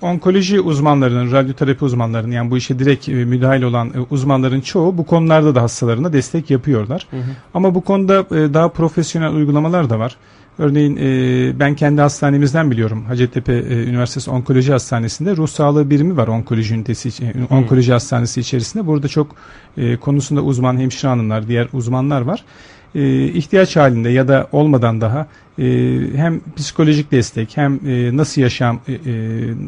[0.02, 5.06] onkoloji uzmanlarının, radyoterapi uzmanlarının yani bu işe direkt e, müdahil olan e, uzmanların çoğu bu
[5.06, 7.08] konularda da hastalarına destek yapıyorlar.
[7.54, 10.18] Ama bu konuda e, daha profesyonel uygulamalar da var.
[10.58, 10.96] Örneğin
[11.60, 13.06] ben kendi hastanemizden biliyorum.
[13.06, 18.88] Hacettepe Üniversitesi Onkoloji Hastanesi'nde ruh sağlığı birimi var onkoloji ünitesi, onkoloji hastanesi içerisinde.
[18.88, 19.36] Burada çok
[20.02, 22.46] konusunda uzman hemşire hanımlar, diğer uzmanlar var.
[22.96, 25.28] E, ihtiyaç halinde ya da olmadan daha
[25.60, 25.64] e,
[26.16, 28.98] hem psikolojik destek hem e, nasıl yaşam, e, e,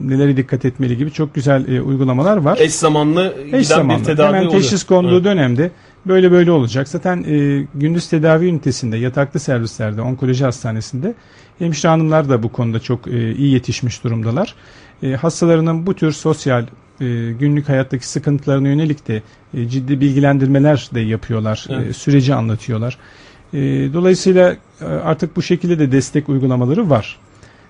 [0.03, 2.57] nelere dikkat etmeli gibi çok güzel e, uygulamalar var.
[2.61, 3.99] Eş zamanlı giden Eş zamanlı.
[3.99, 4.61] bir tedavi Hemen oluyor.
[4.61, 5.24] teşhis konduğu Evet.
[5.26, 5.71] dönemde
[6.05, 6.88] böyle böyle olacak.
[6.88, 11.13] Zaten e, gündüz tedavi ünitesinde, yataklı servislerde, onkoloji hastanesinde
[11.59, 14.55] hemşire hanımlar da bu konuda çok e, iyi yetişmiş durumdalar.
[15.03, 16.65] E, hastalarının bu tür sosyal
[17.39, 19.22] günlük hayattaki sıkıntılarına yönelik de
[19.54, 21.66] e, ciddi bilgilendirmeler de yapıyorlar.
[21.70, 21.88] Evet.
[21.88, 22.98] E, süreci anlatıyorlar.
[23.54, 23.60] E,
[23.94, 27.20] dolayısıyla e, artık bu şekilde de destek uygulamaları var.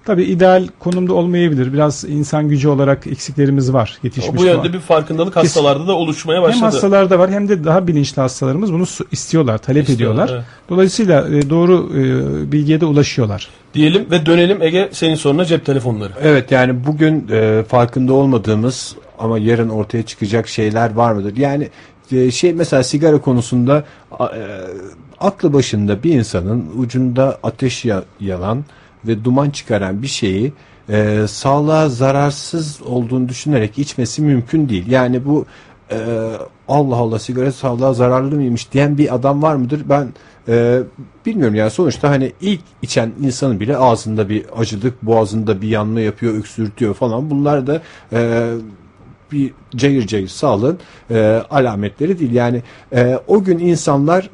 [0.06, 1.74] Tabii ideal konumda olmayabilir.
[1.74, 3.98] Biraz insan gücü olarak eksiklerimiz var.
[4.04, 6.64] Yetişmiş Bu yönde bir farkındalık hastalarda da oluşmaya Hem başladı.
[6.66, 10.36] hastalarda var hem de daha bilinçli hastalarımız bunu istiyorlar, talep İstiyorlar, ediyorlar.
[10.46, 10.70] evet.
[10.70, 13.48] Dolayısıyla e, doğru e, bilgiye de ulaşıyorlar.
[13.74, 16.14] Diyelim ve dönelim Ege senin soruna cep telefonları.
[16.22, 21.38] Evet yani bugün e, farkında olmadığımız ama yarın ortaya çıkacak şeyler var mıdır?
[21.38, 21.70] Yani
[22.12, 23.84] e, şey mesela sigara konusunda
[24.20, 24.26] e,
[25.20, 28.64] aklı başında bir insanın ucunda ateş ya- yalan
[29.08, 30.54] ve duman çıkaran bir şeyi
[30.90, 34.88] e, sağlığa zararsız olduğunu düşünerek içmesi mümkün değil.
[34.88, 35.46] Yani bu
[35.92, 35.98] e,
[36.68, 39.82] Allah Allah sigara sağlığa zararlı mıymış diyen bir adam var mıdır?
[39.90, 40.08] Ben
[40.48, 40.80] e,
[41.26, 46.34] bilmiyorum yani sonuçta hani ilk içen insanın bile ağzında bir acılık, boğazında bir yanma yapıyor,
[46.34, 47.30] öksürtüyor falan.
[47.30, 47.82] Bunlar da
[48.14, 48.50] e,
[49.32, 50.80] bir cayır cayır sağlığın
[51.12, 52.32] e, alametleri değil.
[52.32, 52.62] Yani
[52.94, 54.30] e, o gün insanlar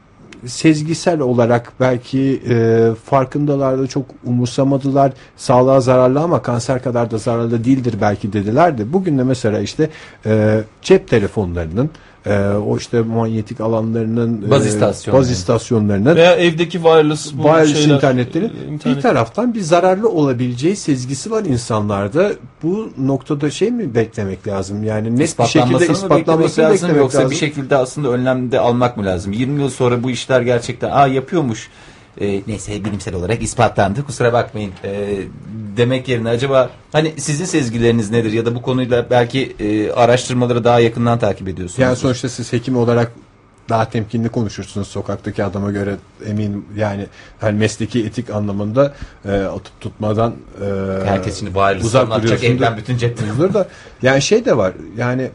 [0.45, 5.11] sezgisel olarak belki e, farkındalardı çok umursamadılar.
[5.37, 8.93] Sağlığa zararlı ama kanser kadar da zararlı değildir belki dediler de.
[8.93, 9.89] Bugün de mesela işte
[10.25, 11.89] e, cep telefonlarının
[12.29, 15.21] e, o işte manyetik alanlarının Baz e, istasyonları.
[15.21, 20.09] baz istasyonlarının Veya evdeki wireless, bu wireless şeyler, internetlerin e, bir internet- taraftan bir zararlı
[20.09, 22.31] olabileceği sezgisi var insanlarda.
[22.63, 24.83] Bu noktada şey mi beklemek lazım?
[24.83, 27.31] Yani net bir şekilde İspatlanmasını mı beklemek ispatlanmasını lazım beklemek yoksa lazım.
[27.31, 29.33] bir şekilde aslında önlemde almak mı lazım?
[29.33, 31.69] 20 yıl sonra bu işler gerçekten aa yapıyormuş.
[32.21, 35.19] Ee, neyse bilimsel olarak ispatlandı kusura bakmayın Ee,
[35.77, 40.79] demek yerine acaba hani sizin sezgileriniz nedir ya da bu konuyla belki e, araştırmaları daha
[40.79, 41.79] yakından takip ediyorsunuz.
[41.79, 43.11] Yani sonuçta siz hekim olarak
[43.69, 45.95] daha temkinli konuşursunuz sokaktaki adama göre
[46.25, 47.05] eminim yani
[47.39, 48.93] hani mesleki etik anlamında
[49.25, 52.55] e, atıp tutmadan e, Herkes şimdi wireless uzak duruyorsundur.
[52.55, 53.47] evden bütün cep telefonu.
[53.49, 53.67] Dur da
[54.01, 55.29] yani şey de var yani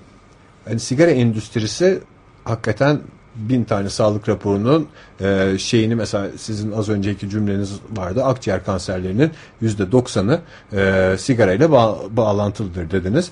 [0.64, 2.00] hani sigara endüstrisi
[2.44, 3.00] hakikaten
[3.36, 4.86] bin tane sağlık raporunun
[5.20, 9.30] e, şeyini mesela sizin az önceki cümleniz vardı akciğer kanserlerinin
[9.60, 10.40] yüzde doksanı
[10.72, 13.30] e, sigarayla bağ- bağlantılıdır dediniz.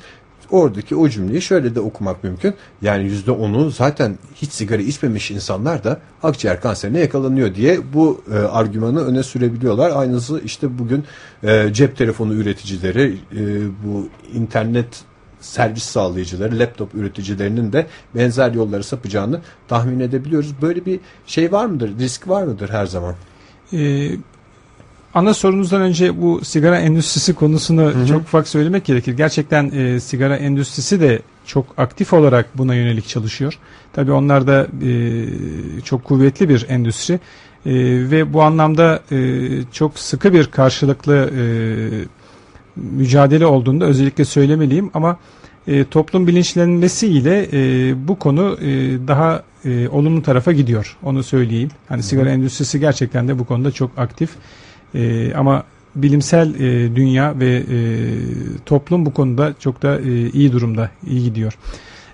[0.50, 2.54] Oradaki o cümleyi şöyle de okumak mümkün.
[2.82, 8.38] Yani yüzde onu zaten hiç sigara içmemiş insanlar da akciğer kanserine yakalanıyor diye bu e,
[8.38, 9.90] argümanı öne sürebiliyorlar.
[9.94, 11.04] Aynısı işte bugün
[11.42, 13.40] e, cep telefonu üreticileri, e,
[13.86, 14.86] bu internet
[15.42, 20.52] servis sağlayıcıları, laptop üreticilerinin de benzer yolları sapacağını tahmin edebiliyoruz.
[20.62, 21.98] Böyle bir şey var mıdır?
[21.98, 23.14] Risk var mıdır her zaman?
[23.72, 24.10] Ee,
[25.14, 29.12] ana sorunuzdan önce bu sigara endüstrisi konusunu çok ufak söylemek gerekir.
[29.12, 33.58] Gerçekten e, sigara endüstrisi de çok aktif olarak buna yönelik çalışıyor.
[33.92, 34.90] Tabii onlar da e,
[35.84, 37.20] çok kuvvetli bir endüstri
[37.66, 37.72] E,
[38.10, 41.42] ve bu anlamda e, çok sıkı bir karşılıklı e,
[42.76, 45.18] mücadele olduğunda özellikle söylemeliyim ama
[45.66, 48.68] e, toplum bilinçlenmesiyle e, bu konu e,
[49.08, 50.96] daha e, olumlu tarafa gidiyor.
[51.02, 51.70] Onu söyleyeyim.
[51.88, 54.30] Hani sigara endüstrisi gerçekten de bu konuda çok aktif.
[54.94, 55.64] E, ama
[55.96, 57.76] bilimsel e, dünya ve e,
[58.66, 61.58] toplum bu konuda çok da e, iyi durumda, iyi gidiyor.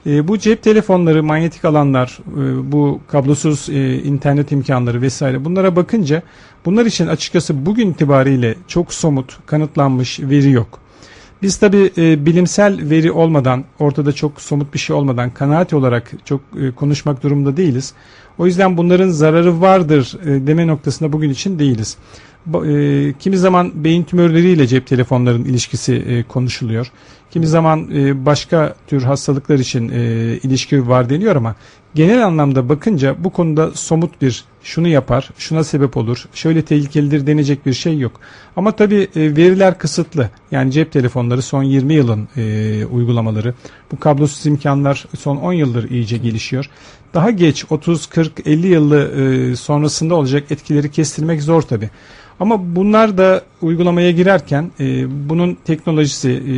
[0.07, 6.23] E, bu cep telefonları, manyetik alanlar, e, bu kablosuz e, internet imkanları vesaire bunlara bakınca
[6.65, 10.79] bunlar için açıkçası bugün itibariyle çok somut, kanıtlanmış veri yok.
[11.43, 11.93] Biz tabi
[12.27, 17.57] bilimsel veri olmadan, ortada çok somut bir şey olmadan kanaat olarak çok e, konuşmak durumunda
[17.57, 17.95] değiliz.
[18.39, 21.97] O yüzden bunların zararı vardır e, deme noktasında bugün için değiliz.
[22.67, 26.93] E, kimi zaman beyin tümörleriyle cep telefonların ilişkisi e, konuşuluyor.
[27.31, 30.01] Kimi zaman e, başka tür hastalıklar için e,
[30.43, 31.55] ilişki var deniyor ama
[31.95, 37.67] genel anlamda bakınca bu konuda somut bir şunu yapar, şuna sebep olur, şöyle tehlikelidir denecek
[37.67, 38.21] bir şey yok.
[38.57, 40.31] Ama tabii e, veriler kısıtlı.
[40.51, 43.55] Yani cep telefonları son 20 yılın e, uygulamaları.
[43.93, 46.71] Bu kablosuz imkanlar son 10 yıldır iyice gelişiyor.
[47.15, 51.91] Daha geç 30, 40, 50 yılı e, sonrasında olacak etkileri kestirmek zor tabii.
[52.41, 56.55] Ama bunlar da uygulamaya girerken e, bunun teknolojisi, e,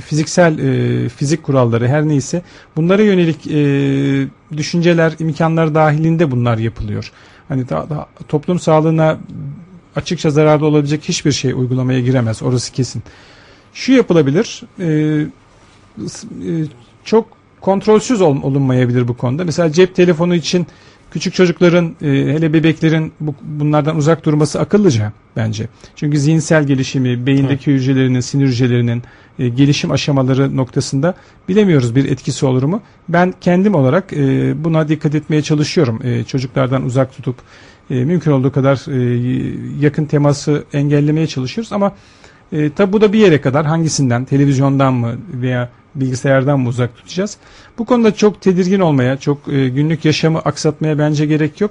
[0.00, 2.42] fiziksel e, fizik kuralları her neyse
[2.76, 3.58] bunlara yönelik e,
[4.56, 7.12] düşünceler, imkanlar dahilinde bunlar yapılıyor.
[7.48, 9.18] Hani daha, daha toplum sağlığına
[9.96, 12.42] açıkça zararlı olabilecek hiçbir şey uygulamaya giremez.
[12.42, 13.02] Orası kesin.
[13.74, 14.62] Şu yapılabilir.
[14.78, 16.64] e, e,
[17.04, 17.26] çok
[17.60, 19.44] kontrolsüz ol- olunmayabilir bu konuda.
[19.44, 20.66] Mesela cep telefonu için
[21.10, 25.68] küçük çocukların e, hele bebeklerin bu, bunlardan uzak durması akıllıca bence.
[25.96, 29.02] Çünkü zihinsel gelişimi, beyindeki hücrelerinin, sinir hücrelerinin
[29.38, 31.14] e, gelişim aşamaları noktasında
[31.48, 32.82] bilemiyoruz bir etkisi olur mu.
[33.08, 36.00] Ben kendim olarak e, buna dikkat etmeye çalışıyorum.
[36.04, 37.36] E, çocuklardan uzak tutup
[37.90, 38.98] e, mümkün olduğu kadar e,
[39.80, 41.92] yakın teması engellemeye çalışıyoruz ama
[42.52, 47.36] e, tabi bu da bir yere kadar hangisinden televizyondan mı veya bilgisayardan mı uzak tutacağız?
[47.78, 51.70] Bu konuda çok tedirgin olmaya, çok e, günlük yaşamı aksatmaya bence gerek yok.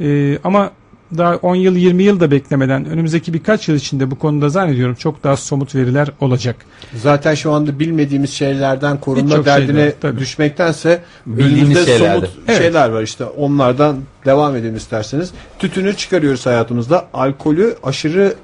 [0.00, 0.70] E, ama
[1.18, 5.24] daha 10 yıl 20 yıl da beklemeden önümüzdeki birkaç yıl içinde bu konuda zannediyorum çok
[5.24, 6.56] daha somut veriler olacak.
[6.94, 10.20] Zaten şu anda bilmediğimiz şeylerden korunma şey derdine var, tabii.
[10.20, 12.58] düşmektense Bildiğimiz somut Evet.
[12.58, 15.32] şeyler var işte onlardan devam edelim isterseniz.
[15.58, 17.06] Tütünü çıkarıyoruz hayatımızda.
[17.14, 18.34] Alkolü aşırı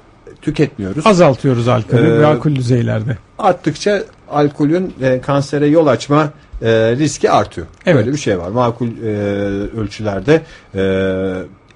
[0.43, 1.07] tüketmiyoruz.
[1.07, 3.17] Azaltıyoruz alkolü Ee, ve alkol düzeylerde.
[3.39, 6.29] Arttıkça alkolün e, kansere yol açma
[6.61, 6.67] e,
[6.97, 7.67] riski artıyor.
[7.85, 7.97] Evet.
[7.97, 8.49] Böyle bir şey var.
[8.49, 9.09] Makul e,
[9.77, 10.41] ölçülerde
[10.75, 10.81] e,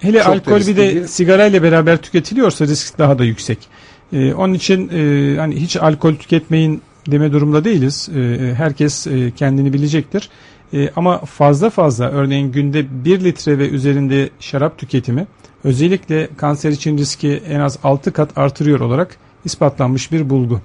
[0.00, 1.06] Hele alkol bir de değil.
[1.06, 3.58] sigara ile beraber tüketiliyorsa risk daha da yüksek.
[4.12, 8.08] Ee, onun için e, hani hiç alkol tüketmeyin deme durumda değiliz.
[8.16, 10.30] Ee, herkes e, kendini bilecektir.
[10.72, 15.26] E, ama fazla fazla örneğin günde 1 litre ve üzerinde şarap tüketimi
[15.64, 20.60] özellikle kanser için riski en az 6 kat artırıyor olarak ispatlanmış bir bulgu.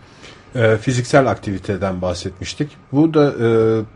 [0.56, 2.70] e, fiziksel aktiviteden bahsetmiştik.
[2.92, 3.48] Bu da e,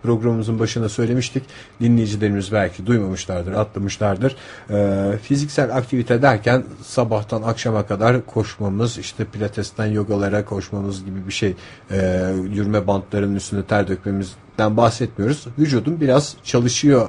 [0.03, 1.43] programımızın başında söylemiştik.
[1.81, 4.35] Dinleyicilerimiz belki duymamışlardır, atlamışlardır.
[4.69, 11.55] E, fiziksel aktivite derken sabahtan akşama kadar koşmamız, işte pilatesten yogalara koşmamız gibi bir şey.
[11.91, 15.47] E, yürüme bantlarının üstünde ter dökmemizden bahsetmiyoruz.
[15.59, 17.07] Vücudun biraz çalışıyor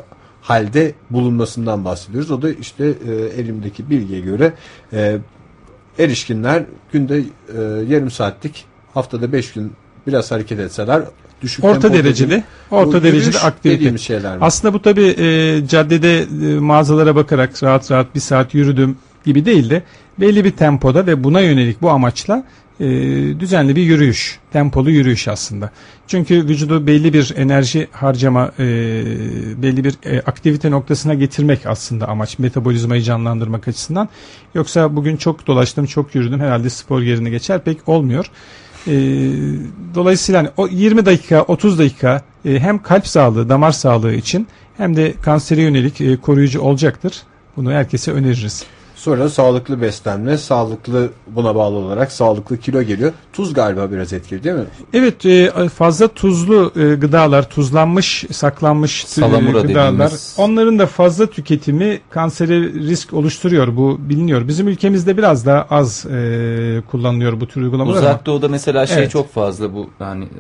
[0.49, 2.31] halde bulunmasından bahsediyoruz.
[2.31, 4.53] O da işte e, elimdeki bilgiye göre
[4.93, 5.19] e,
[5.99, 7.25] erişkinler günde e,
[7.89, 9.73] yarım saatlik haftada 5 gün
[10.07, 11.03] biraz hareket etseler
[11.43, 13.99] düşük Orta dereceli, orta yürüyüş aktivite.
[13.99, 14.45] şeyler mi?
[14.45, 15.03] Aslında bu tabi
[15.69, 19.83] caddede e, mağazalara bakarak rahat rahat bir saat yürüdüm gibi değil de
[20.21, 22.45] belli bir tempoda ve buna yönelik bu amaçla
[22.81, 22.87] e,
[23.41, 25.71] düzenli bir yürüyüş, tempolu yürüyüş aslında.
[26.07, 28.65] Çünkü vücudu belli bir enerji harcama, e,
[29.63, 32.39] belli bir e, aktivite noktasına getirmek aslında amaç.
[32.39, 34.09] Metabolizmayı canlandırmak açısından.
[34.55, 38.31] Yoksa bugün çok dolaştım, çok yürüdüm herhalde spor yerine geçer pek olmuyor.
[38.87, 38.93] E,
[39.95, 44.97] dolayısıyla hani o 20 dakika, 30 dakika e, hem kalp sağlığı, damar sağlığı için hem
[44.97, 47.23] de kansere yönelik e, koruyucu olacaktır.
[47.57, 48.65] Bunu herkese öneririz.
[48.99, 53.13] Sonra sağlıklı beslenme, sağlıklı buna bağlı olarak sağlıklı kilo geliyor.
[53.33, 54.65] Tuz galiba biraz etkili değil mi?
[54.95, 61.27] Evet e, fazla tuzlu e, gıdalar, tuzlanmış, saklanmış e, Salamura gıdalar dediğimiz- onların da fazla
[61.27, 63.77] tüketimi kansere risk oluşturuyor.
[63.77, 64.49] Bu biliniyor.
[64.49, 66.07] Bizim ülkemizde biraz daha az
[66.91, 69.11] kullanılıyor bu tür uygulamalar ama Uzak Doğu'da mesela şey Evet.
[69.11, 69.91] çok fazla bu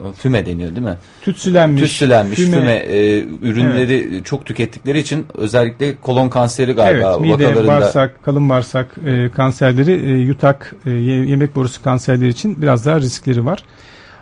[0.05, 0.97] o füme deniyor değil mi?
[1.23, 7.33] tütsülenmiş, Tütsülenmiş füme, füme, e, ürünleri çok tükettikleri için özellikle kolon kanseri galiba evet, mide,
[7.33, 12.87] vakalarında bağırsak, kalın bağırsak e, kanserleri, e, yutak, e, ye- yemek borusu kanserleri için biraz
[12.87, 13.63] daha riskleri var.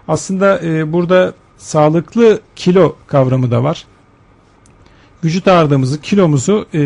[0.09, 3.85] Aslında e, burada sağlıklı kilo kavramı da var.
[5.24, 6.81] Vücut ağırlığımızı, kilomuzu e,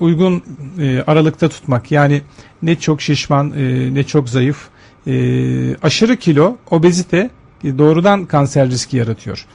[0.00, 0.42] uygun
[0.80, 1.92] e, aralıkta tutmak.
[1.92, 2.22] Yani
[2.62, 4.68] ne çok şişman, e, ne çok zayıf.
[5.06, 7.30] E, aşırı kilo, obezite
[7.64, 9.46] e, doğrudan kanser riski yaratıyor.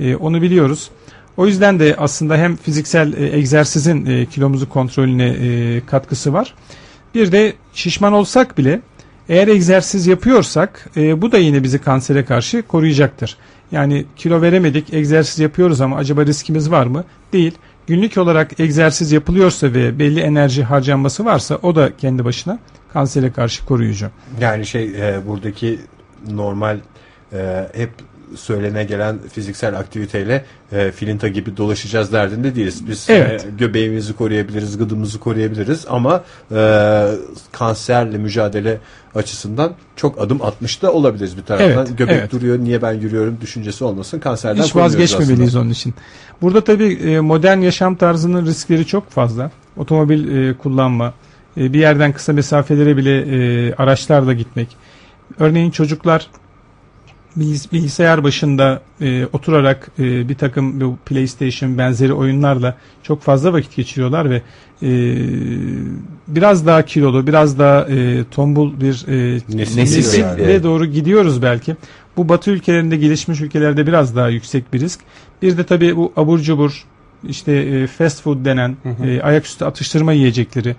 [0.00, 0.90] E, onu biliyoruz.
[1.36, 6.54] O yüzden de aslında hem fiziksel e, egzersizin e, kilomuzu kontrolüne e, katkısı var.
[7.14, 8.80] Bir de şişman olsak bile
[9.28, 13.36] eğer egzersiz yapıyorsak bu da yine bizi kansere karşı koruyacaktır.
[13.72, 17.04] Yani kilo veremedik, egzersiz yapıyoruz ama acaba riskimiz var mı?
[17.32, 17.52] Değil.
[17.86, 22.58] Günlük olarak egzersiz yapılıyorsa ve belli enerji harcanması varsa o da kendi başına
[22.92, 24.06] kansere karşı koruyucu.
[24.40, 25.78] Yani şey e, buradaki
[26.30, 26.78] normal
[27.32, 27.90] e, hep
[28.36, 32.88] söylene gelen fiziksel aktiviteyle e, filinta gibi dolaşacağız derdinde değiliz.
[32.88, 33.44] Biz Evet.
[33.44, 36.24] e, göbeğimizi koruyabiliriz, gıdımızı koruyabiliriz ama
[36.54, 37.08] e,
[37.52, 38.78] kanserle mücadele
[39.14, 41.70] açısından çok adım atmış da olabiliriz bir taraftan.
[41.86, 42.32] Evet, Göbek evet.
[42.32, 44.18] duruyor, niye ben yürüyorum düşüncesi olmasın.
[44.18, 45.62] Kanserden Hiç vazgeçmemeliyiz aslında.
[45.62, 45.94] onun için.
[46.42, 49.50] Burada tabii e, modern yaşam tarzının riskleri çok fazla.
[49.76, 51.14] Otomobil e, kullanma,
[51.56, 54.76] e, bir yerden kısa mesafelere bile e, araçlarla gitmek.
[55.38, 56.26] Örneğin çocuklar
[57.36, 64.30] bilgisayar başında e, oturarak e, bir takım bu PlayStation benzeri oyunlarla çok fazla vakit geçiriyorlar
[64.30, 64.42] ve
[64.82, 64.90] e,
[66.28, 70.42] biraz daha kilolu, biraz daha e, tombul bir e, Nesil Nesil nesile yani.
[70.42, 70.64] Evet.
[70.64, 71.76] doğru gidiyoruz belki.
[72.16, 75.00] Bu Batı ülkelerinde, gelişmiş ülkelerde biraz daha yüksek bir risk.
[75.42, 76.84] Bir de tabii bu abur cubur,
[77.28, 80.76] işte e, fast food denen e, ayaküstü atıştırma yiyecekleri,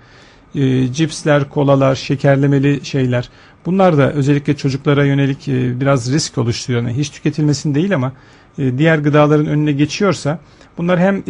[0.54, 3.28] e, cipsler, kolalar, şekerlemeli şeyler.
[3.66, 6.82] Bunlar da özellikle çocuklara yönelik e, biraz risk oluşturuyor.
[6.82, 8.12] Yani hiç tüketilmesin değil ama
[8.58, 10.38] e, diğer gıdaların önüne geçiyorsa
[10.78, 11.22] bunlar hem e,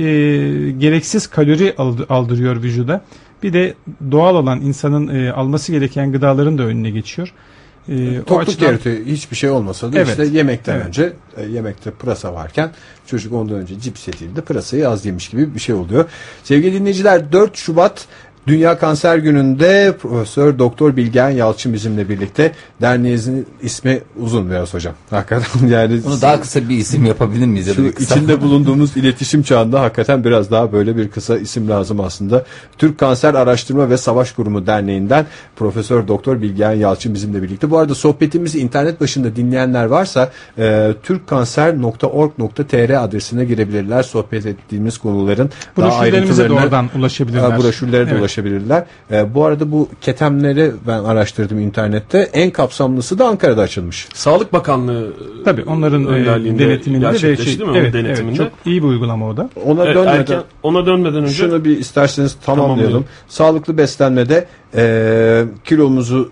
[0.70, 3.04] gereksiz kalori aldı- aldırıyor vücuda
[3.42, 3.74] bir de
[4.10, 7.32] doğal olan insanın e, alması gereken gıdaların da önüne geçiyor.
[7.88, 9.04] E, Tokluk açıdan-.
[9.06, 10.08] Hiçbir şey olmasa da Evet.
[10.08, 10.86] işte yemekten Evet.
[10.86, 12.70] önce e, yemekte pırasa varken
[13.06, 16.04] çocuk ondan önce cips yediğinde pırasayı az yemiş gibi bir şey oluyor.
[16.44, 18.06] Sevgili dinleyiciler 4 Şubat
[18.48, 22.52] Dünya Kanser Günü'nde Profesör Doktor Bilgen Yalçın bizimle birlikte.
[22.80, 24.94] Derneğinizin ismi uzun biraz hocam.
[25.10, 27.66] Hakikaten yani bunu daha kısa bir isim yapabilir miyiz?
[27.66, 31.68] Ya da şu kısa- içinde bulunduğumuz iletişim çağında hakikaten biraz daha böyle bir kısa isim
[31.68, 32.44] lazım aslında.
[32.78, 35.26] Türk Kanser Araştırma ve Savaş Kurumu Derneği'nden
[35.56, 37.70] Profesör Doktor Bilgehan Yalçın bizimle birlikte.
[37.70, 44.02] Bu arada sohbetimizi internet başında dinleyenler varsa e, türkkanser.org.tr adresine girebilirler.
[44.02, 47.50] Sohbet ettiğimiz konuların daha Broşürlerimize de ayrıntılarına oradan ulaşabilirler.
[47.50, 48.20] Ha, broşürlere de Evet.
[48.20, 48.37] ulaşabilirler.
[49.12, 52.18] E, bu arada bu ketemleri ben araştırdım internette.
[52.32, 54.08] En kapsamlısı da Ankara'da açılmış.
[54.14, 55.12] Sağlık Bakanlığı
[55.44, 57.78] Tabii onların e, önderliğinde denetiminde ve şey, değil mi?
[57.78, 58.42] Evet, denetiminde.
[58.42, 59.50] evet, çok iyi bir uygulama o da.
[59.66, 62.76] Ona Evet, dönmeden erken- ona dönmeden önce Şunu bir isterseniz tamamlayalım.
[62.76, 63.04] Tamamlayalım.
[63.28, 66.30] Sağlıklı beslenmede e, kilomuzu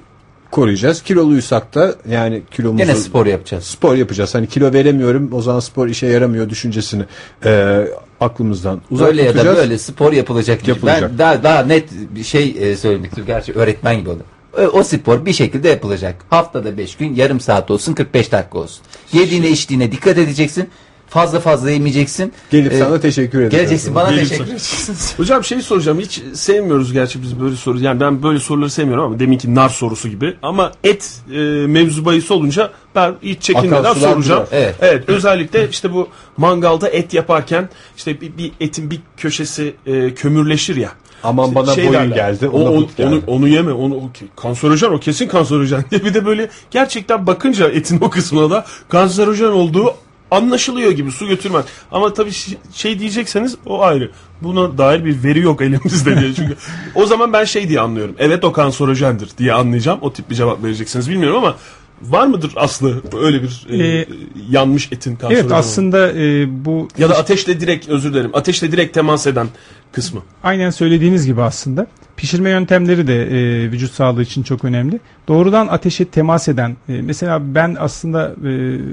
[0.50, 1.02] koruyacağız.
[1.02, 3.64] Kiloluysak da yani kilomuzu Gene spor yapacağız.
[3.64, 4.34] spor yapacağız.
[4.34, 7.04] Hani kilo veremiyorum o zaman spor işe yaramıyor düşüncesini
[7.44, 7.84] e,
[8.20, 10.68] aklımızdan uzak Böyle ya da böyle spor yapılacak.
[10.68, 11.10] Yapılacak.
[11.10, 13.34] Ben daha daha net bir şey e, söylemek istiyorum.
[13.34, 14.22] Gerçi öğretmen gibi oldu.
[14.58, 16.16] O, o spor bir şekilde yapılacak.
[16.30, 18.82] Haftada 5 gün yarım saat olsun 45 dakika olsun.
[19.12, 20.68] Yediğine içtiğine dikkat edeceksin.
[21.08, 22.32] Fazla fazla yemeyeceksin.
[22.50, 23.50] Gelip Ee, sana teşekkür ederim.
[23.50, 24.96] Geleceksin bana Gelip teşekkür edeceksin.
[25.16, 29.18] Hocam şey soracağım hiç sevmiyoruz gerçi biz böyle soru yani ben böyle soruları sevmiyorum ama
[29.18, 34.46] deminki nar sorusu gibi ama et e, mevzu bahisi olunca ben hiç çekinmeden Akan soracağım.
[34.52, 34.74] Evet.
[34.80, 40.76] Evet özellikle işte bu mangalda et yaparken işte bir, bir etin bir köşesi e, kömürleşir
[40.76, 40.90] ya.
[41.22, 42.48] Aman bana Şey boyun derler, geldi.
[42.48, 43.08] O, Ona o- but geldi.
[43.08, 43.72] onu, onu yeme.
[43.72, 45.84] Onu, o kanserojen o kesin kanserojen.
[45.92, 49.94] bir de böyle gerçekten bakınca etin o kısmına da kanserojen olduğu
[50.30, 51.64] anlaşılıyor gibi su götürmez.
[51.92, 52.30] Ama tabii
[52.72, 54.10] şey diyecekseniz o ayrı.
[54.42, 56.34] Buna dair bir veri yok elimizde diye.
[56.34, 56.56] Çünkü
[56.94, 58.14] o zaman ben şey diye anlıyorum.
[58.18, 59.98] Evet o kanserojendir diye anlayacağım.
[60.02, 61.56] O tip bir cevap vereceksiniz bilmiyorum ama
[62.02, 64.06] var mıdır aslı öyle bir e, Ee,
[64.50, 68.30] yanmış etin kanserojen Evet aslında e, bu ya da ateşle direkt özür dilerim.
[68.34, 69.48] Ateşle direkt temas eden
[69.92, 70.20] kısmı.
[70.42, 71.86] aynen söylediğiniz gibi aslında.
[72.16, 75.00] Pişirme yöntemleri de e, vücut sağlığı için çok önemli.
[75.28, 78.44] Doğrudan ateşe temas eden, e, mesela ben aslında e,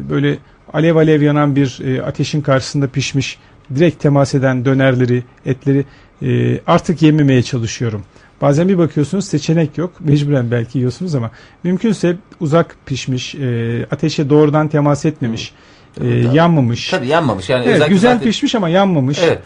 [0.09, 0.37] böyle
[0.73, 3.37] alev alev yanan bir e, ateşin karşısında pişmiş,
[3.75, 5.85] direkt temas eden dönerleri, etleri
[6.21, 8.03] e, artık yememeye çalışıyorum.
[8.41, 9.91] Bazen bir bakıyorsunuz seçenek yok.
[9.99, 11.31] Mecburen belki yiyorsunuz ama
[11.63, 15.53] mümkünse uzak pişmiş, e, ateşe doğrudan temas etmemiş,
[16.01, 16.89] e, yanmamış.
[16.89, 17.65] Tabii yanmamış yani.
[17.65, 19.19] Evet, güzel zaten- pişmiş ama yanmamış.
[19.23, 19.39] Evet.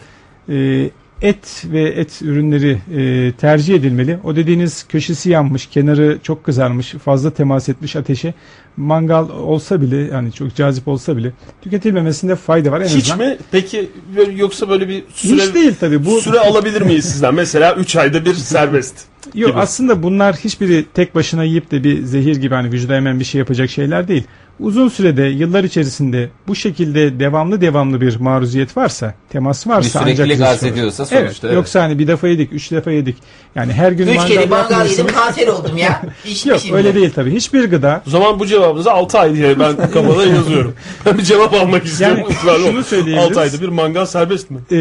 [0.50, 0.90] Ee,
[1.22, 4.18] et ve et ürünleri e, tercih edilmeli.
[4.24, 8.34] O dediğiniz köşesi yanmış, kenarı çok kızarmış, fazla temas etmiş ateşe.
[8.78, 13.28] Mangal olsa bile yani çok cazip olsa bile tüketilmemesinde fayda var en Hiç azından.
[13.28, 13.36] mi?
[13.52, 16.04] Peki böyle, yoksa böyle bir süre Hiç değil tabii.
[16.04, 17.34] Bu süre alabilir miyiz sizden?
[17.34, 18.94] Mesela 3 ayda bir serbest.
[19.34, 19.60] Yok gibi.
[19.60, 23.38] aslında bunlar hiçbiri tek başına yiyip de bir zehir gibi hani vücuda hemen bir şey
[23.38, 24.24] yapacak şeyler değil.
[24.60, 30.40] Uzun sürede yıllar içerisinde bu şekilde devamlı devamlı bir maruziyet varsa, temas Bir varsa ancak
[30.40, 31.46] arz ediyorsa Evet, sonuçta.
[31.48, 31.56] Evet.
[31.56, 33.16] Yoksa hani bir defa yedik, üç defa yedik.
[33.54, 36.02] Yani her gün Üç mangal kere mangal yedim kanser oldum ya.
[36.44, 37.30] Yok öyle değil tabii.
[37.34, 40.74] Hiçbir gıda O zaman bu cevabınızı 6 ay diye ben kafada yazıyorum.
[41.06, 42.18] Ben bir cevap almak istiyorum.
[42.46, 43.36] Yani şunu söyleyebiliriz.
[43.38, 44.58] 6 ayda bir mangal serbest mi?
[44.72, 44.76] e,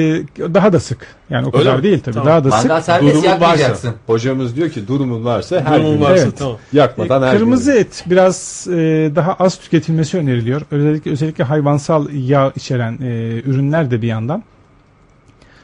[0.54, 0.98] daha da sık.
[1.30, 1.84] Yani o Öyle kadar mi?
[1.84, 2.16] değil tabii.
[2.16, 2.28] Tamam.
[2.28, 2.70] Daha da sık.
[2.70, 3.88] Mangal serbest Durumun yakmayacaksın.
[3.88, 4.00] varsa.
[4.38, 6.38] Hocamız diyor ki durumun varsa her Durumun gün varsa Evet.
[6.38, 6.58] tamam.
[6.74, 7.80] yakmadan E, her Kırmızı gün.
[7.80, 8.76] et biraz e,
[9.16, 10.62] daha az tüketilmesi öneriliyor.
[10.72, 14.44] Özellikle özellikle hayvansal yağ içeren e, ürünler de bir yandan.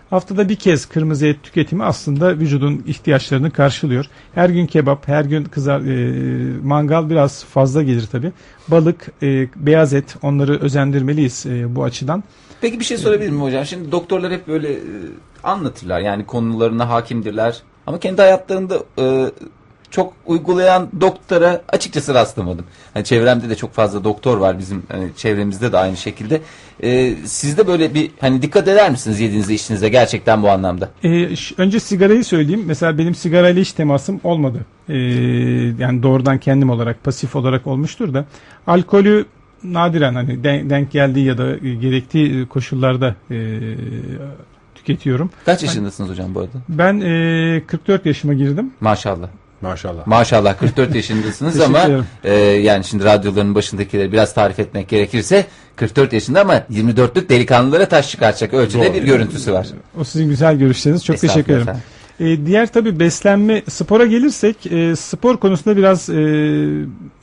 [0.10, 4.06] Haftada bir kez kırmızı et tüketimi aslında vücudun ihtiyaçlarını karşılıyor.
[4.36, 8.32] Her gün kebap, her gün kızar e, mangal biraz fazla gelir tabi.
[8.68, 12.24] Balık, e, beyaz et onları özendirmeliyiz e, bu açıdan.
[12.62, 13.66] Peki bir şey sorabilir miyim hocam?
[13.66, 14.80] Şimdi doktorlar hep böyle e,
[15.44, 16.00] anlatırlar.
[16.00, 17.62] Yani konularına hakimdirler.
[17.88, 19.32] Ama kendi hayatlarında e,
[19.92, 22.66] çok uygulayan doktora açıkçası rastlamadım.
[22.94, 26.42] Hani çevremde de çok fazla doktor var bizim hani çevremizde de aynı şekilde.
[26.84, 30.90] E, siz de böyle bir hani dikkat eder misiniz yediğinize içtiğinize gerçekten bu anlamda?
[31.04, 32.64] E, ş- önce sigarayı söyleyeyim.
[32.66, 34.60] Mesela benim sigarayla hiç temasım olmadı.
[34.90, 34.98] E,
[35.80, 38.26] yani doğrudan kendim olarak, pasif olarak olmuştur da.
[38.68, 39.26] Alkolü
[39.64, 43.36] nadiren hani denk, geldiği ya da gerektiği koşullarda e,
[44.84, 45.30] tüketiyorum.
[45.46, 46.58] Kaç yaşındasınız hocam bu arada?
[46.70, 48.72] Ben e, 44 yaşıma girdim.
[48.82, 49.28] Maşallah.
[49.62, 50.08] Maşallah.
[50.08, 51.88] Maşallah 44 yaşındasınız ama
[52.24, 58.12] e, yani şimdi radyoların başındakileri biraz tarif etmek gerekirse 44 yaşında ama 24'lük delikanlılara taş
[58.12, 58.94] çıkartacak ölçüde Doğru.
[58.94, 59.68] bir görüntüsü var.
[60.00, 61.06] O sizin güzel görüşleriniz.
[61.06, 61.60] Çok teşekkür ederim.
[61.62, 66.16] Estağfurullah E, diğer tabi beslenme spora gelirsek e, spor konusunda biraz e,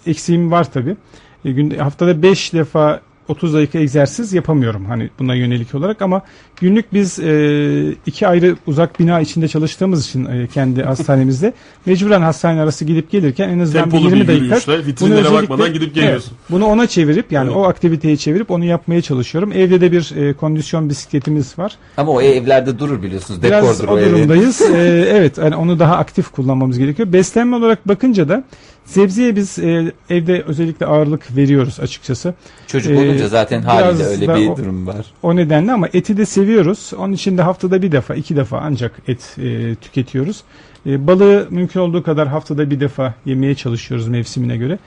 [0.07, 0.97] eksiğim var tabi.
[1.45, 3.01] E, günde, haftada 5 defa
[3.31, 6.23] 30 dakika egzersiz yapamıyorum hani buna yönelik olarak ama
[6.61, 11.53] günlük biz e, iki ayrı uzak bina içinde çalıştığımız için e, kendi hastanemizde
[11.87, 15.95] mecburen hastane arası gidip gelirken en azından Tempolu 20 bir dakika vitrinlere özellikle- bakmadan gidip
[15.95, 16.31] geliyorsun.
[16.41, 17.57] Evet, bunu ona çevirip yani Evet.
[17.57, 19.53] o aktiviteyi çevirip onu yapmaya çalışıyorum.
[19.53, 21.73] Evde de bir e, kondisyon bisikletimiz var.
[21.97, 23.43] Ama o evlerde durur biliyorsunuz.
[23.43, 24.61] Biraz Dekordur o o durumdayız.
[24.61, 27.13] Ee, evet yani onu daha aktif kullanmamız gerekiyor.
[27.13, 28.45] Beslenme olarak bakınca da
[28.91, 32.35] sebzeye biz e, evde özellikle ağırlık veriyoruz açıkçası.
[32.67, 35.07] Çocuk Ee, olunca zaten haliyle öyle bir o- durum var.
[35.23, 36.91] O nedenle ama eti de seviyoruz.
[36.99, 40.43] Onun için de haftada bir defa, iki defa ancak et e, tüketiyoruz.
[40.87, 44.79] E, balığı mümkün olduğu kadar haftada bir defa yemeye çalışıyoruz mevsimine göre.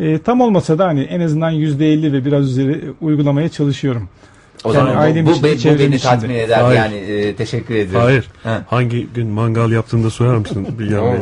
[0.00, 4.08] E, tam olmasa da hani en azından %50 ve biraz üzeri uygulamaya çalışıyorum.
[4.64, 5.42] O Yani zaman ailem bu, bu, bu
[5.78, 6.76] beni tatmin eder Hayır.
[6.78, 8.00] yani e, teşekkür ediyorum.
[8.06, 8.28] Hayır.
[8.42, 8.62] Ha.
[8.70, 11.18] Hangi gün mangal yaptığında sorar mısın Bilgehan Bey?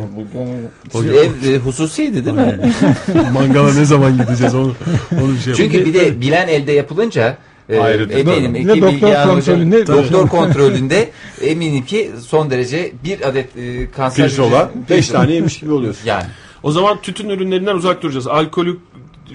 [0.93, 2.73] Sizin ev e, hususiydi değil mi?
[3.33, 4.75] Mangala ne zaman gideceğiz onu,
[5.23, 5.55] onu bir şey.
[5.55, 7.37] Çünkü bir de bilen elde yapılınca
[7.69, 8.15] e, Ayrıdır.
[8.17, 11.09] eminim ki doktor Hocam- kontrolünde- doktor kontrolünde
[11.43, 16.07] eminim ki son derece bir adet e, kanser Pirzola hücresi- 5 tane yemiş gibi oluyorsun.
[16.07, 16.25] yani
[16.63, 18.27] O zaman tütün ürünlerinden uzak duracağız.
[18.27, 18.77] Alkolü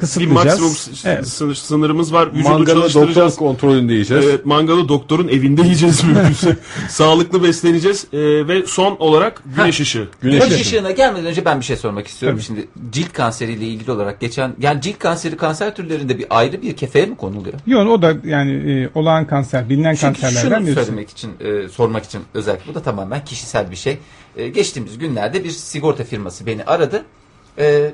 [0.02, 0.72] bir maksimum
[1.06, 1.28] Evet.
[1.28, 2.34] sınır, sınırımız var.
[2.34, 4.26] Vücudu Mangalı doktor kontrolünde yiyeceğiz.
[4.26, 6.58] Evet, mangalı doktorun evinde yiyeceğiz mümkünse.
[6.90, 8.18] Sağlıklı besleneceğiz Ee,
[8.48, 10.08] ve son olarak güneş ışığı.
[10.22, 10.62] Güneş Güneş ışığı.
[10.62, 12.38] ışığına gelmeden önce ben bir şey sormak istiyorum.
[12.38, 12.46] Tabii.
[12.46, 17.06] Şimdi cilt kanseriyle ilgili olarak geçen yani cilt kanseri kanser türlerinde bir ayrı bir kefeye
[17.06, 17.56] mi konuluyor?
[17.68, 20.86] Yok o da yani e, olağan kanser, bilinen Çünkü kanserlerden şunu birisi.
[20.86, 23.98] söylemek için, e, sormak için özellikle bu da tamamen kişisel bir şey.
[24.38, 27.04] E, geçtiğimiz günlerde bir sigorta firması beni aradı.
[27.60, 27.92] E,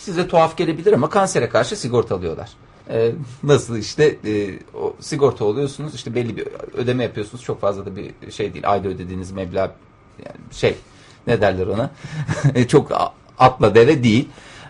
[0.00, 2.50] size tuhaf gelebilir ama kansere karşı sigorta alıyorlar.
[2.90, 7.96] E, nasıl işte e, o sigorta oluyorsunuz işte belli bir ödeme yapıyorsunuz çok fazla da
[7.96, 9.72] bir şey değil ayda ödediğiniz meblağ
[10.24, 10.76] yani şey
[11.26, 11.90] ne derler ona
[12.68, 14.28] çok atla deve değil.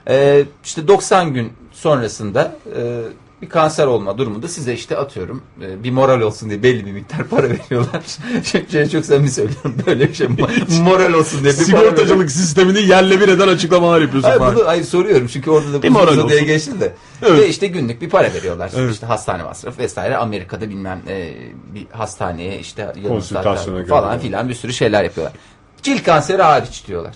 [0.09, 3.03] E, işte 90 gün sonrasında e,
[3.43, 7.25] bir kanser olma durumunda size işte atıyorum e, bir moral olsun diye belli bir miktar
[7.25, 8.03] para veriyorlar.
[8.45, 10.29] Şimdi şey çok samimi söylüyorum böyle bir şey
[10.83, 11.59] moral olsun diye bir.
[11.59, 14.29] Sigortacılık sistemini yerle bir eden açıklamalar yapıyorsun.
[14.31, 16.47] Hayır, bunu hayır soruyorum çünkü orada da Bir moral moral diye olsun.
[16.47, 16.95] geçti de.
[17.23, 17.39] Evet.
[17.41, 18.71] Ve işte günlük bir para veriyorlar.
[18.77, 18.93] Evet.
[18.93, 20.17] İşte hastane masrafı vesaire.
[20.17, 21.33] Amerika'da bilmem e,
[21.75, 25.37] bir hastaneye işte Konsültasyona falan filan bir sürü şeyler yapıyorlar.
[25.83, 27.15] Cilt kanseri hariç diyorlar.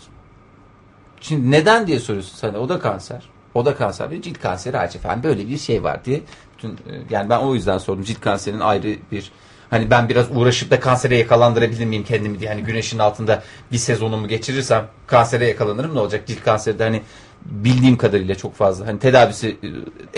[1.20, 2.58] Şimdi neden diye soruyorsun sana.
[2.58, 3.22] O da kanser.
[3.54, 4.10] O da kanser.
[4.10, 6.20] Ve cilt kanseri efendim böyle bir şey var diye.
[6.56, 8.04] Bütün, e, yani ben o yüzden sordum.
[8.04, 9.32] Cilt kanserinin ayrı bir
[9.70, 12.50] Hani ben biraz uğraşıp da kansere yakalandırabilir miyim kendimi diye.
[12.50, 13.42] Hani güneşin altında
[13.72, 16.26] bir sezonumu geçirirsem kansere yakalanırım ne olacak?
[16.26, 17.02] Cilt kanseri de hani
[17.44, 18.86] bildiğim kadarıyla çok fazla.
[18.86, 19.68] Hani tedavisi e,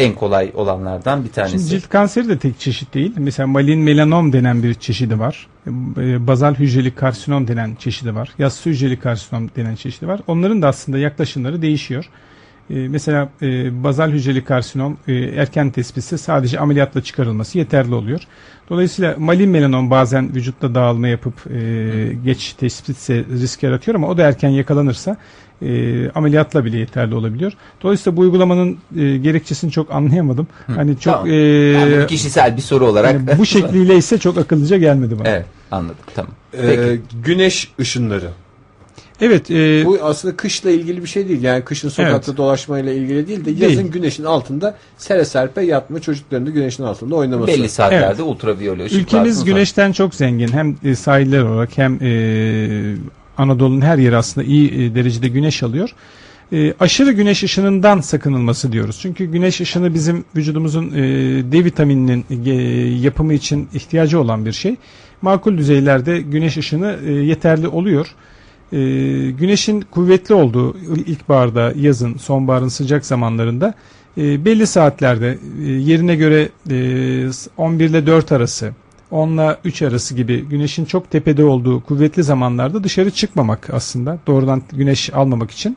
[0.05, 1.59] en kolay olanlardan bir tanesi.
[1.59, 3.12] Şimdi cilt kanseri de tek çeşit değil.
[3.16, 5.47] Mesela malin melanom denen bir çeşidi var.
[5.97, 8.28] E, Bazal hücreli karsinom denen çeşidi var.
[8.39, 10.20] Yassı hücreli karsinom denen çeşidi var.
[10.26, 12.11] Onların da aslında yaklaşımları değişiyor.
[12.71, 18.21] E, mesela e, bazal hücreli karsinom e, erken tespitse sadece ameliyatla çıkarılması yeterli oluyor.
[18.71, 21.61] Dolayısıyla malin melanom bazen vücutta dağılma yapıp e,
[22.25, 25.17] geç tespitse risk yaratıyor ama o da erken yakalanırsa
[25.62, 27.53] e, ameliyatla bile yeterli olabiliyor.
[27.83, 30.47] Dolayısıyla bu uygulamanın e, gerekçesini çok anlayamadım.
[30.67, 31.31] Hani çok Tamam.
[31.31, 33.12] e, Yani kişisel bir soru olarak.
[33.12, 35.29] yani bu şekliyle ise çok akıllıca gelmedi bana.
[35.29, 36.33] evet anladım tamam.
[36.55, 37.01] Ee, Peki.
[37.25, 38.29] güneş ışınları.
[39.21, 41.43] Evet, e, Bu aslında kışla ilgili bir şey değil.
[41.43, 42.37] Yani kışın sokakta Evet.
[42.37, 43.93] dolaşmayla ilgili değil de yazın Değil.
[43.93, 47.53] güneşin altında sere serpe yatma çocukların da güneşin altında oynaması.
[47.53, 48.21] Belli saatlerde Evet.
[48.21, 50.49] ultraviyole ülkemiz güneşten çok zengin.
[50.49, 52.97] Hem e, sahiller olarak hem e,
[53.39, 55.91] Anadolu'nun her yeri aslında iyi e, derecede güneş alıyor.
[56.53, 58.99] E, aşırı güneş ışınından sakınılması diyoruz.
[59.03, 61.03] Çünkü güneş ışını bizim vücudumuzun e,
[61.53, 62.51] D vitamininin e,
[63.05, 64.77] yapımı için ihtiyacı olan bir şey.
[65.23, 68.07] Makul düzeylerde güneş ışını e, yeterli oluyor.
[68.73, 68.79] E,
[69.31, 73.75] güneşin kuvvetli olduğu ilkbaharda, yazın, sonbaharın sıcak zamanlarında
[74.19, 78.73] e, belli saatlerde e, yerine göre e, 11 ile 4 arası
[79.11, 84.62] 10 ile 3 arası gibi güneşin çok tepede olduğu kuvvetli zamanlarda dışarı çıkmamak aslında doğrudan
[84.73, 85.77] güneş almamak için.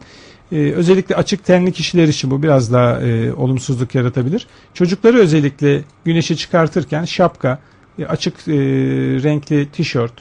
[0.52, 4.48] E, özellikle açık tenli kişiler için bu biraz daha e, olumsuzluk yaratabilir.
[4.74, 7.60] Çocukları özellikle güneşe çıkartırken şapka,
[8.00, 8.54] e, açık e,
[9.24, 10.14] renkli tişört,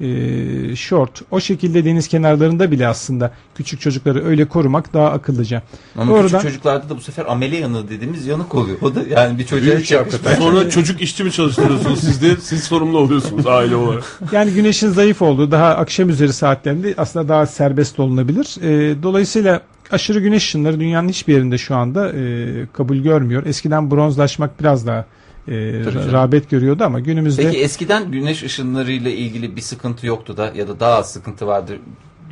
[0.00, 5.62] e, short o şekilde deniz kenarlarında bile aslında küçük çocukları öyle korumak daha akıllıca.
[5.96, 8.76] Ama Doğrudan- küçük çocuklarda da bu sefer amele yanığı dediğimiz yanık oluyor.
[8.82, 10.36] O da yani bir çocuğa Büyük hiç şey yakışmıyor.
[10.36, 12.36] Sonra çocuk işçi mi çalıştırıyorsunuz siz de?
[12.40, 14.20] Siz sorumlu oluyorsunuz aile olarak.
[14.32, 18.56] Yani güneşin zayıf olduğu daha akşam üzeri saatlerinde aslında daha serbest olunabilir.
[18.62, 23.46] E, dolayısıyla aşırı güneş ışınları dünyanın hiçbir yerinde şu anda e, kabul görmüyor.
[23.46, 25.04] Eskiden bronzlaşmak biraz daha
[25.48, 26.12] e, Tabii canım.
[26.12, 30.80] rağbet görüyordu ama günümüzde Peki eskiden güneş ışınlarıyla ilgili bir sıkıntı yoktu da ya da
[30.80, 31.78] daha az sıkıntı vardır.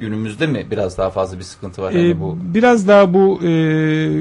[0.01, 1.93] Günümüzde mi biraz daha fazla bir sıkıntı var?
[1.93, 3.49] Ee, Yani bu Biraz daha bu e,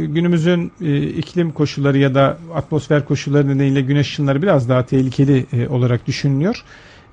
[0.05, 5.67] günümüzün e, iklim koşulları ya da atmosfer koşulları nedeniyle güneş ışınları biraz daha tehlikeli e,
[5.67, 6.63] olarak düşünülüyor.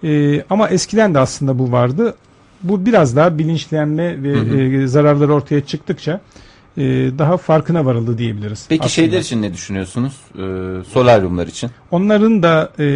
[0.05, 2.15] E, ama eskiden de aslında bu vardı.
[2.63, 4.59] Bu biraz daha bilinçlenme ve Hı hı.
[4.83, 6.21] e, zararları ortaya çıktıkça
[6.81, 8.67] e, daha farkına varıldı diyebiliriz.
[8.69, 8.89] Peki aslında.
[8.91, 10.13] şeyler için ne düşünüyorsunuz?
[10.35, 10.39] Ee,
[10.89, 11.71] solaryumlar için.
[11.91, 12.87] Onların da e,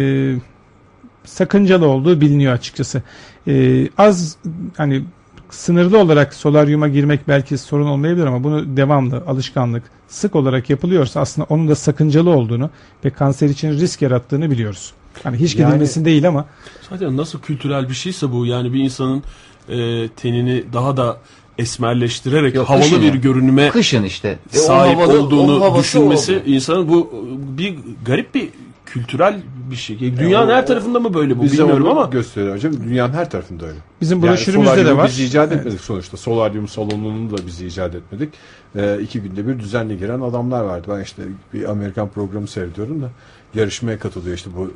[1.23, 3.01] sakıncalı olduğu biliniyor açıkçası.
[3.47, 4.37] E, az
[4.77, 5.03] hani
[5.49, 11.47] sınırlı olarak solaryuma girmek belki sorun olmayabilir ama bunu devamlı alışkanlık sık olarak yapılıyorsa aslında
[11.49, 12.69] onun da sakıncalı olduğunu
[13.05, 14.93] ve kanser için risk yarattığını biliyoruz.
[15.23, 16.45] Hani hiç Yani- değil ama
[16.89, 19.23] Zaten nasıl kültürel bir şeyse bu yani bir insanın
[19.69, 21.17] e, tenini daha da
[21.57, 23.15] esmerleştirerek Yok, havalı kışın bir ya.
[23.15, 24.39] görünüme Kışın işte.
[24.53, 26.49] E, sahip havada- olduğunu havası düşünmesi o.
[26.49, 27.11] insanın bu
[27.57, 27.75] bir
[28.05, 28.49] garip bir
[28.85, 29.41] kültürel
[29.71, 29.99] bir şey.
[29.99, 32.73] Dünyanın o- her tarafında mı böyle bu Bize bilmiyorum ama gösteriyor hocam.
[32.83, 33.77] Dünyanın her tarafında öyle.
[34.01, 35.07] Bizim Yani broşürümüzde de solaryumu var.
[35.07, 35.59] Biz icat Evet.
[35.59, 36.17] etmedik sonuçta.
[36.17, 38.29] Solaryum salonunu da biz icat etmedik.
[38.75, 40.87] Ee, iki günde bir düzenli giren adamlar vardı.
[40.97, 43.09] Ben işte bir Amerikan programı seyrediyorum da
[43.55, 44.71] yarışmaya katılıyor işte bu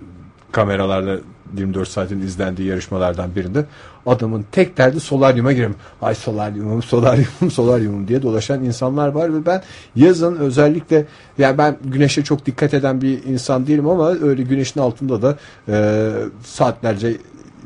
[0.51, 1.17] kameralarla
[1.57, 3.65] 24 saatin izlendiği yarışmalardan birinde
[4.05, 5.75] adamın tek derdi solaryuma girem.
[6.01, 9.61] Ay solaryumum, solaryumum, solaryumum diye dolaşan insanlar var ve ben
[9.95, 11.05] yazın özellikle
[11.37, 15.37] yani ben güneşe çok dikkat eden bir insan değilim ama öyle güneşin altında da
[15.67, 16.09] e,
[16.43, 17.17] saatlerce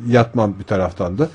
[0.08, 1.30] yatmam bir taraftan da.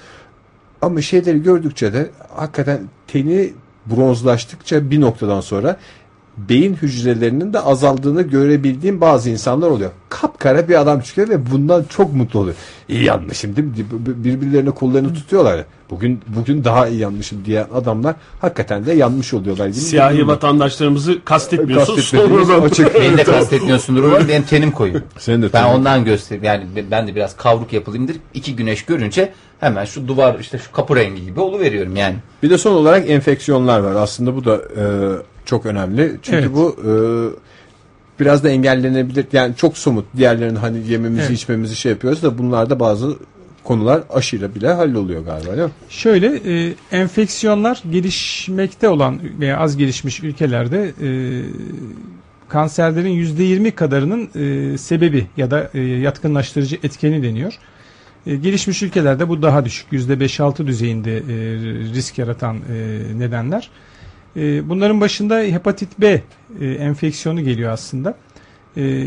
[0.82, 3.52] Ama şeyleri gördükçe de hakikaten teni
[3.86, 5.76] bronzlaştıkça bir noktadan sonra
[6.48, 9.90] beyin hücrelerinin de azaldığını görebildiğim bazı insanlar oluyor.
[10.08, 12.56] Kapkara bir adam çıkıyor ve bundan çok mutlu oluyor.
[12.88, 13.74] İyi yanmışım değil mi?
[14.24, 15.64] Birbirlerine kollarını tutuyorlar.
[15.90, 19.70] Bugün bugün daha iyi yanmışım diye adamlar hakikaten de yanmış oluyorlar.
[19.70, 21.96] Siyahi vatandaşlarımızı kastetmiyorsun.
[21.96, 22.94] Kastetmediğimiz açık.
[22.94, 24.92] Beni de kastetmiyorsundur oğlum benim tenim koyu.
[25.18, 25.76] Senin de Ben tabii.
[25.76, 26.44] ondan göstereyim.
[26.44, 28.16] Yani ben de biraz kavruk yapılayımdır.
[28.34, 32.16] İki güneş görünce hemen şu duvar işte şu kapı rengi gibi oluveriyorum yani.
[32.42, 33.94] Bir de son olarak enfeksiyonlar var.
[33.94, 34.84] Aslında bu da e,
[35.48, 36.16] çok önemli.
[36.22, 36.50] Çünkü Evet.
[36.54, 36.92] bu e,
[38.20, 39.26] biraz da engellenebilir.
[39.32, 40.04] Yani çok somut.
[40.16, 41.30] Diğerlerinin hani yememizi Evet.
[41.30, 43.16] içmemizi şey yapıyoruz da bunlarda bazı
[43.64, 45.70] konular aşıyla bile halloluyor galiba değil mi?
[45.88, 51.08] Şöyle e, enfeksiyonlar gelişmekte olan veya az gelişmiş ülkelerde e,
[52.48, 57.58] kanserlerin %20 kadarının e, sebebi ya da e, yatkınlaştırıcı etkeni deniyor.
[58.26, 61.22] E, gelişmiş ülkelerde bu daha düşük %5-6 düzeyinde e,
[61.94, 63.70] risk yaratan e, nedenler.
[64.38, 66.22] E, bunların başında hepatit B
[66.60, 68.14] e, enfeksiyonu geliyor aslında.
[68.76, 69.04] E,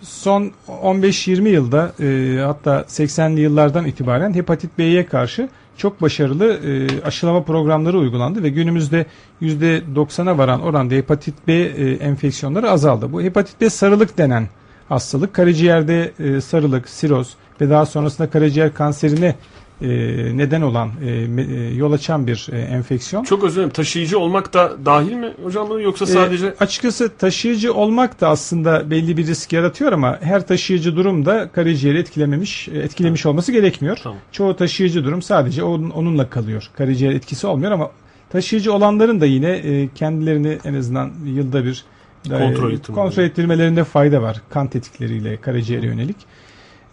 [0.00, 7.42] son 15-20 yılda e, hatta 80'li yıllardan itibaren hepatit B'ye karşı çok başarılı e, aşılama
[7.42, 9.06] programları uygulandı ve günümüzde
[9.42, 11.54] %90'a varan oranda hepatit B
[12.00, 13.12] enfeksiyonları azaldı.
[13.12, 14.48] Bu hepatit B sarılık denen
[14.88, 19.34] hastalık karaciğerde sarılık, siroz ve daha sonrasında karaciğer kanserine
[19.82, 19.88] e,
[20.36, 23.24] neden olan e, e, yol açan bir e, enfeksiyon.
[23.24, 23.70] Çok özür dilerim.
[23.70, 28.90] Taşıyıcı olmak da dahil mi hocam buna yoksa sadece E, açıkçası taşıyıcı olmak da aslında
[28.90, 33.98] belli bir risk yaratıyor ama her taşıyıcı durum da karaciğeri etkilememiş, etkilemiş olması gerekmiyor.
[34.02, 34.18] Tamam.
[34.32, 36.70] Çoğu taşıyıcı durum sadece onun, onunla kalıyor.
[36.76, 37.90] Karaciğer etkisi olmuyor ama
[38.30, 41.84] taşıyıcı olanların da yine e, kendilerini en azından yılda bir
[42.28, 44.42] Kontrol kontrol ettirmelerinde fayda var.
[44.50, 46.16] Kan tetikleriyle karaciğere yönelik.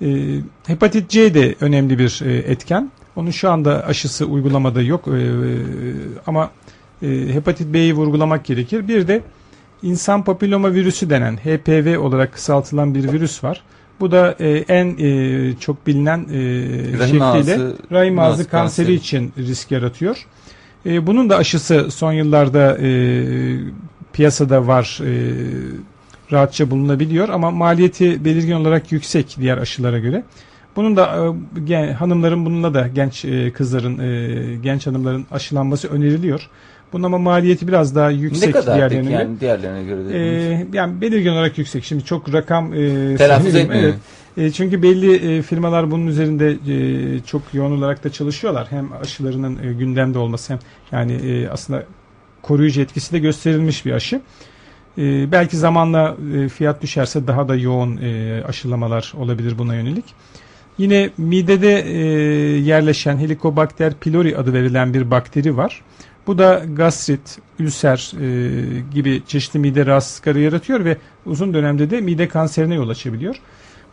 [0.01, 0.07] E,
[0.67, 2.91] hepatit C de önemli bir e, etken.
[3.15, 5.19] Onun şu anda aşısı uygulamada yok E,
[6.27, 6.51] ama
[7.03, 8.87] e, hepatit B'yi vurgulamak gerekir.
[8.87, 9.21] Bir de
[9.83, 13.63] insan papilloma virüsü denen HPV olarak kısaltılan bir virüs var.
[13.99, 18.93] Bu da e, en e, çok bilinen e, şekliyle ağzı- rahim ağzı ağzı kanseri kanseri.
[18.93, 20.25] için risk yaratıyor.
[20.85, 22.87] E, bunun da aşısı son yıllarda e,
[24.13, 25.11] piyasada var, e,
[26.31, 30.23] rahatça bulunabiliyor ama maliyeti belirgin olarak yüksek diğer aşılara göre.
[30.75, 31.05] Bunun da
[31.55, 36.49] e, gen- hanımların bununla da genç e, kızların, e, genç hanımların aşılanması öneriliyor.
[36.93, 39.21] Bunun ama maliyeti biraz daha yüksek ne kadar diğerlerine göre.
[39.21, 40.17] yani diğerlerine göre.
[40.17, 41.83] Ee, yani belirgin olarak yüksek.
[41.83, 43.83] Şimdi çok rakam e, Telaffuz etmiyor.
[43.83, 43.95] Evet.
[44.37, 48.67] E, çünkü belli e, firmalar bunun üzerinde e, çok yoğun olarak da çalışıyorlar.
[48.69, 50.59] Hem aşılarının e, gündemde olması hem
[50.91, 51.83] yani e, aslında
[52.41, 54.21] koruyucu etkisi de gösterilmiş bir aşı.
[54.97, 60.05] E, belki zamanla e, fiyat düşerse daha da yoğun e, aşılamalar olabilir buna yönelik.
[60.77, 61.97] Yine midede e,
[62.59, 65.81] yerleşen Helicobacter pylori adı verilen bir bakteri var.
[66.27, 68.59] Bu da gastrit, ülser e,
[68.93, 73.35] gibi çeşitli mide rahatsızlıkları yaratıyor ve uzun dönemde de mide kanserine yol açabiliyor.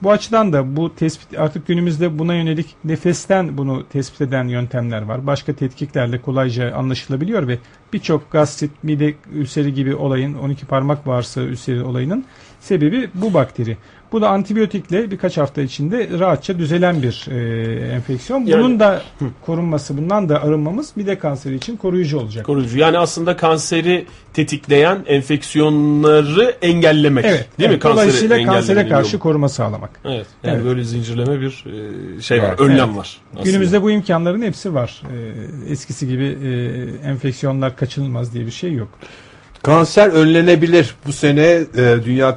[0.02, 5.26] Bu açıdan da bu tespit artık günümüzde buna yönelik nefesten bunu tespit eden yöntemler var.
[5.26, 7.58] Başka tetkiklerle kolayca anlaşılabiliyor ve
[7.92, 12.24] birçok gastrit, mide ülseri gibi olayın 12 parmak bağırsağı ülseri olayının
[12.60, 13.76] sebebi bu bakteri.
[14.12, 18.46] Bu da antibiyotikle birkaç hafta içinde rahatça düzelen bir e, enfeksiyon.
[18.46, 19.02] Bunun Yani- da
[19.46, 22.46] korunması, bundan da arınmamız mide kanseri için koruyucu olacak.
[22.46, 22.78] koruyucu.
[22.78, 27.24] Yani aslında kanseri tetikleyen enfeksiyonları engellemek.
[27.24, 27.48] Evet.
[27.58, 27.74] Değil mi?
[27.74, 27.84] evet.
[27.84, 29.90] Dolayısıyla kansere karşı koruma sağlamak.
[30.04, 30.26] Evet.
[30.44, 30.64] Yani Evet.
[30.64, 31.64] böyle zincirleme bir
[32.18, 32.48] e, şey var.
[32.48, 32.60] Evet.
[32.60, 32.96] Önlem Evet.
[32.96, 33.16] var.
[33.32, 33.44] aslında.
[33.44, 35.02] Günümüzde bu imkanların hepsi var.
[35.66, 38.88] Ee, eskisi gibi e, enfeksiyonlar kaçınılmaz diye bir şey yok.
[39.62, 40.94] Kanser önlenebilir.
[41.06, 41.42] Bu sene
[41.76, 42.34] e, Dünya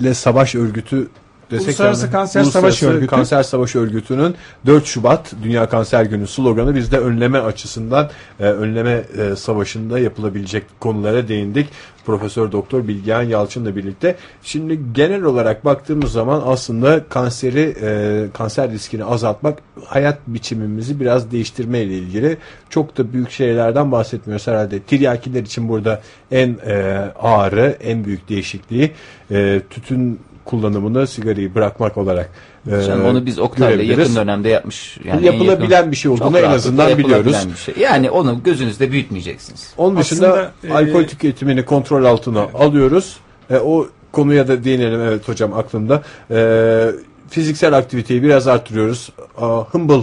[0.00, 1.08] Kanserle Savaş Örgütü
[1.50, 3.10] desek Uluslararası yani, Kanser Uluslararası Savaş Örgütü.
[3.10, 4.34] Kanser Savaş Örgütü'nün
[4.66, 11.28] 4 Şubat Dünya Kanser Günü sloganı bizde önleme açısından e, önleme e, savaşında yapılabilecek konulara
[11.28, 11.68] değindik.
[12.06, 14.16] Profesör Doktor Bilgehan Yalçın'la birlikte.
[14.42, 21.80] Şimdi genel olarak baktığımız zaman aslında kanseri e, kanser riskini azaltmak hayat biçimimizi biraz değiştirme
[21.80, 22.36] ile ilgili
[22.70, 24.80] çok da büyük şeylerden bahsetmiyoruz herhalde.
[24.80, 28.92] Tiryakiler için burada en e, ağırı, en büyük değişikliği
[29.30, 30.20] e, tütün
[30.50, 32.30] kullanımını sigarayı bırakmak olarak
[32.66, 34.98] e, Canım onu biz Oktay'la yakın dönemde yapmış.
[35.04, 37.36] Yani en Yapılabilen yakın- bir şey olduğunu en azından biliyoruz.
[37.52, 37.74] bir şey.
[37.78, 39.72] Yani onu gözünüzde büyütmeyeceksiniz.
[39.76, 40.28] Onun dışında
[40.62, 43.16] Aslında, e, alkol tüketimini kontrol altına alıyoruz.
[43.50, 46.02] E, o konuya da değinelim evet hocam aklımda.
[46.30, 46.86] E,
[47.30, 49.12] fiziksel aktiviteyi biraz arttırıyoruz.
[49.38, 50.02] Aa, humble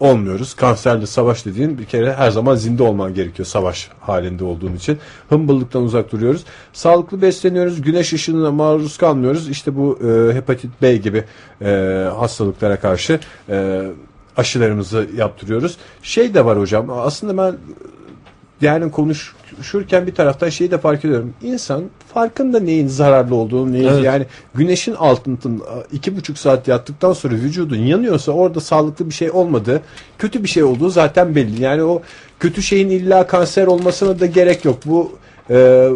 [0.00, 0.54] olmuyoruz.
[0.54, 4.98] Kanserli savaş dediğin bir kere her zaman zinde olman gerekiyor savaş halinde olduğun için.
[5.28, 6.44] Hımbıllıktan uzak duruyoruz.
[6.72, 7.82] Sağlıklı besleniyoruz.
[7.82, 9.48] Güneş ışığına maruz kalmıyoruz.
[9.48, 11.24] İşte bu e, hepatit B gibi
[11.62, 11.68] e,
[12.18, 13.82] hastalıklara karşı e,
[14.36, 15.76] aşılarımızı yaptırıyoruz.
[16.02, 17.56] Şey de var hocam aslında ben
[18.60, 21.34] yani konuşurken bir taraftan şeyi de fark ediyorum.
[21.42, 21.84] İnsan
[22.14, 24.04] farkında neyin zararlı olduğunu, neyin Evet.
[24.04, 29.82] yani güneşin altında iki buçuk saat yattıktan sonra vücudun yanıyorsa orada sağlıklı bir şey olmadığı,
[30.18, 31.62] kötü bir şey olduğu zaten belli.
[31.62, 32.02] Yani o
[32.40, 34.78] kötü şeyin illa kanser olmasına da gerek yok.
[34.86, 35.12] Bu
[35.50, 35.88] e,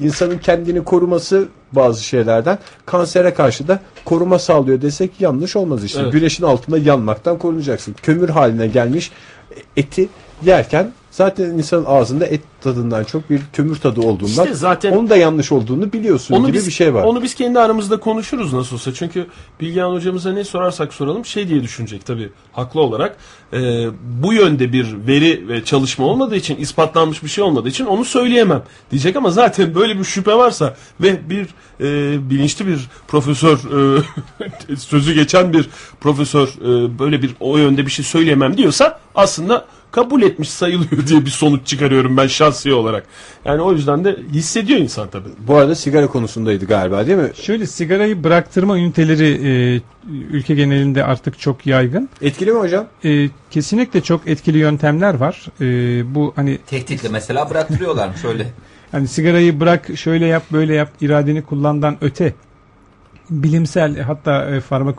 [0.00, 6.00] insanın kendini koruması bazı şeylerden kansere karşı da koruma sağlıyor desek yanlış olmaz işte.
[6.02, 6.12] Evet.
[6.12, 7.94] Güneşin altında yanmaktan korunacaksın.
[8.02, 9.10] Kömür haline gelmiş
[9.76, 10.08] eti
[10.42, 15.16] yerken zaten insanın ağzında et tadından çok bir kömür tadı olduğundan İşte zaten- onun da
[15.16, 17.02] yanlış olduğunu biliyorsun gibi biz, bir şey var.
[17.02, 18.94] Onu biz kendi aramızda konuşuruz nasıl olsa.
[18.94, 19.26] Çünkü
[19.60, 23.16] Bilgehan hocamıza ne sorarsak soralım şey diye düşünecek tabii haklı olarak.
[23.52, 23.86] Ee,
[24.22, 28.62] bu yönde bir veri ve çalışma olmadığı için ispatlanmış bir şey olmadığı için onu söyleyemem
[28.90, 31.46] diyecek ama zaten böyle bir şüphe varsa ve bir
[31.80, 33.58] e, bilinçli bir profesör
[34.68, 35.68] e, sözü geçen bir
[36.00, 41.24] profesör e, böyle bir o yönde bir şey söyleyemem diyorsa aslında kabul etmiş sayılıyor diye
[41.24, 43.06] bir sonuç çıkarıyorum ben şahsi olarak.
[43.44, 45.28] Yani o yüzden de hissediyor insan tabii.
[45.38, 47.30] Bu arada sigara konusundaydı galiba değil mi?
[47.34, 49.80] Şöyle sigarayı bıraktırma üniteleri e,
[50.30, 52.08] ülke genelinde artık çok yaygın.
[52.22, 52.86] Etkili mi hocam?
[53.04, 55.46] E, kesinlikle çok etkili yöntemler var.
[55.60, 58.46] E, bu hani Tehditle mesela bıraktırıyorlar şöyle.
[58.92, 62.34] hani sigarayı bırak şöyle yap böyle yap iradeni kullandan öte
[63.30, 64.90] bilimsel hatta e, farmakoloji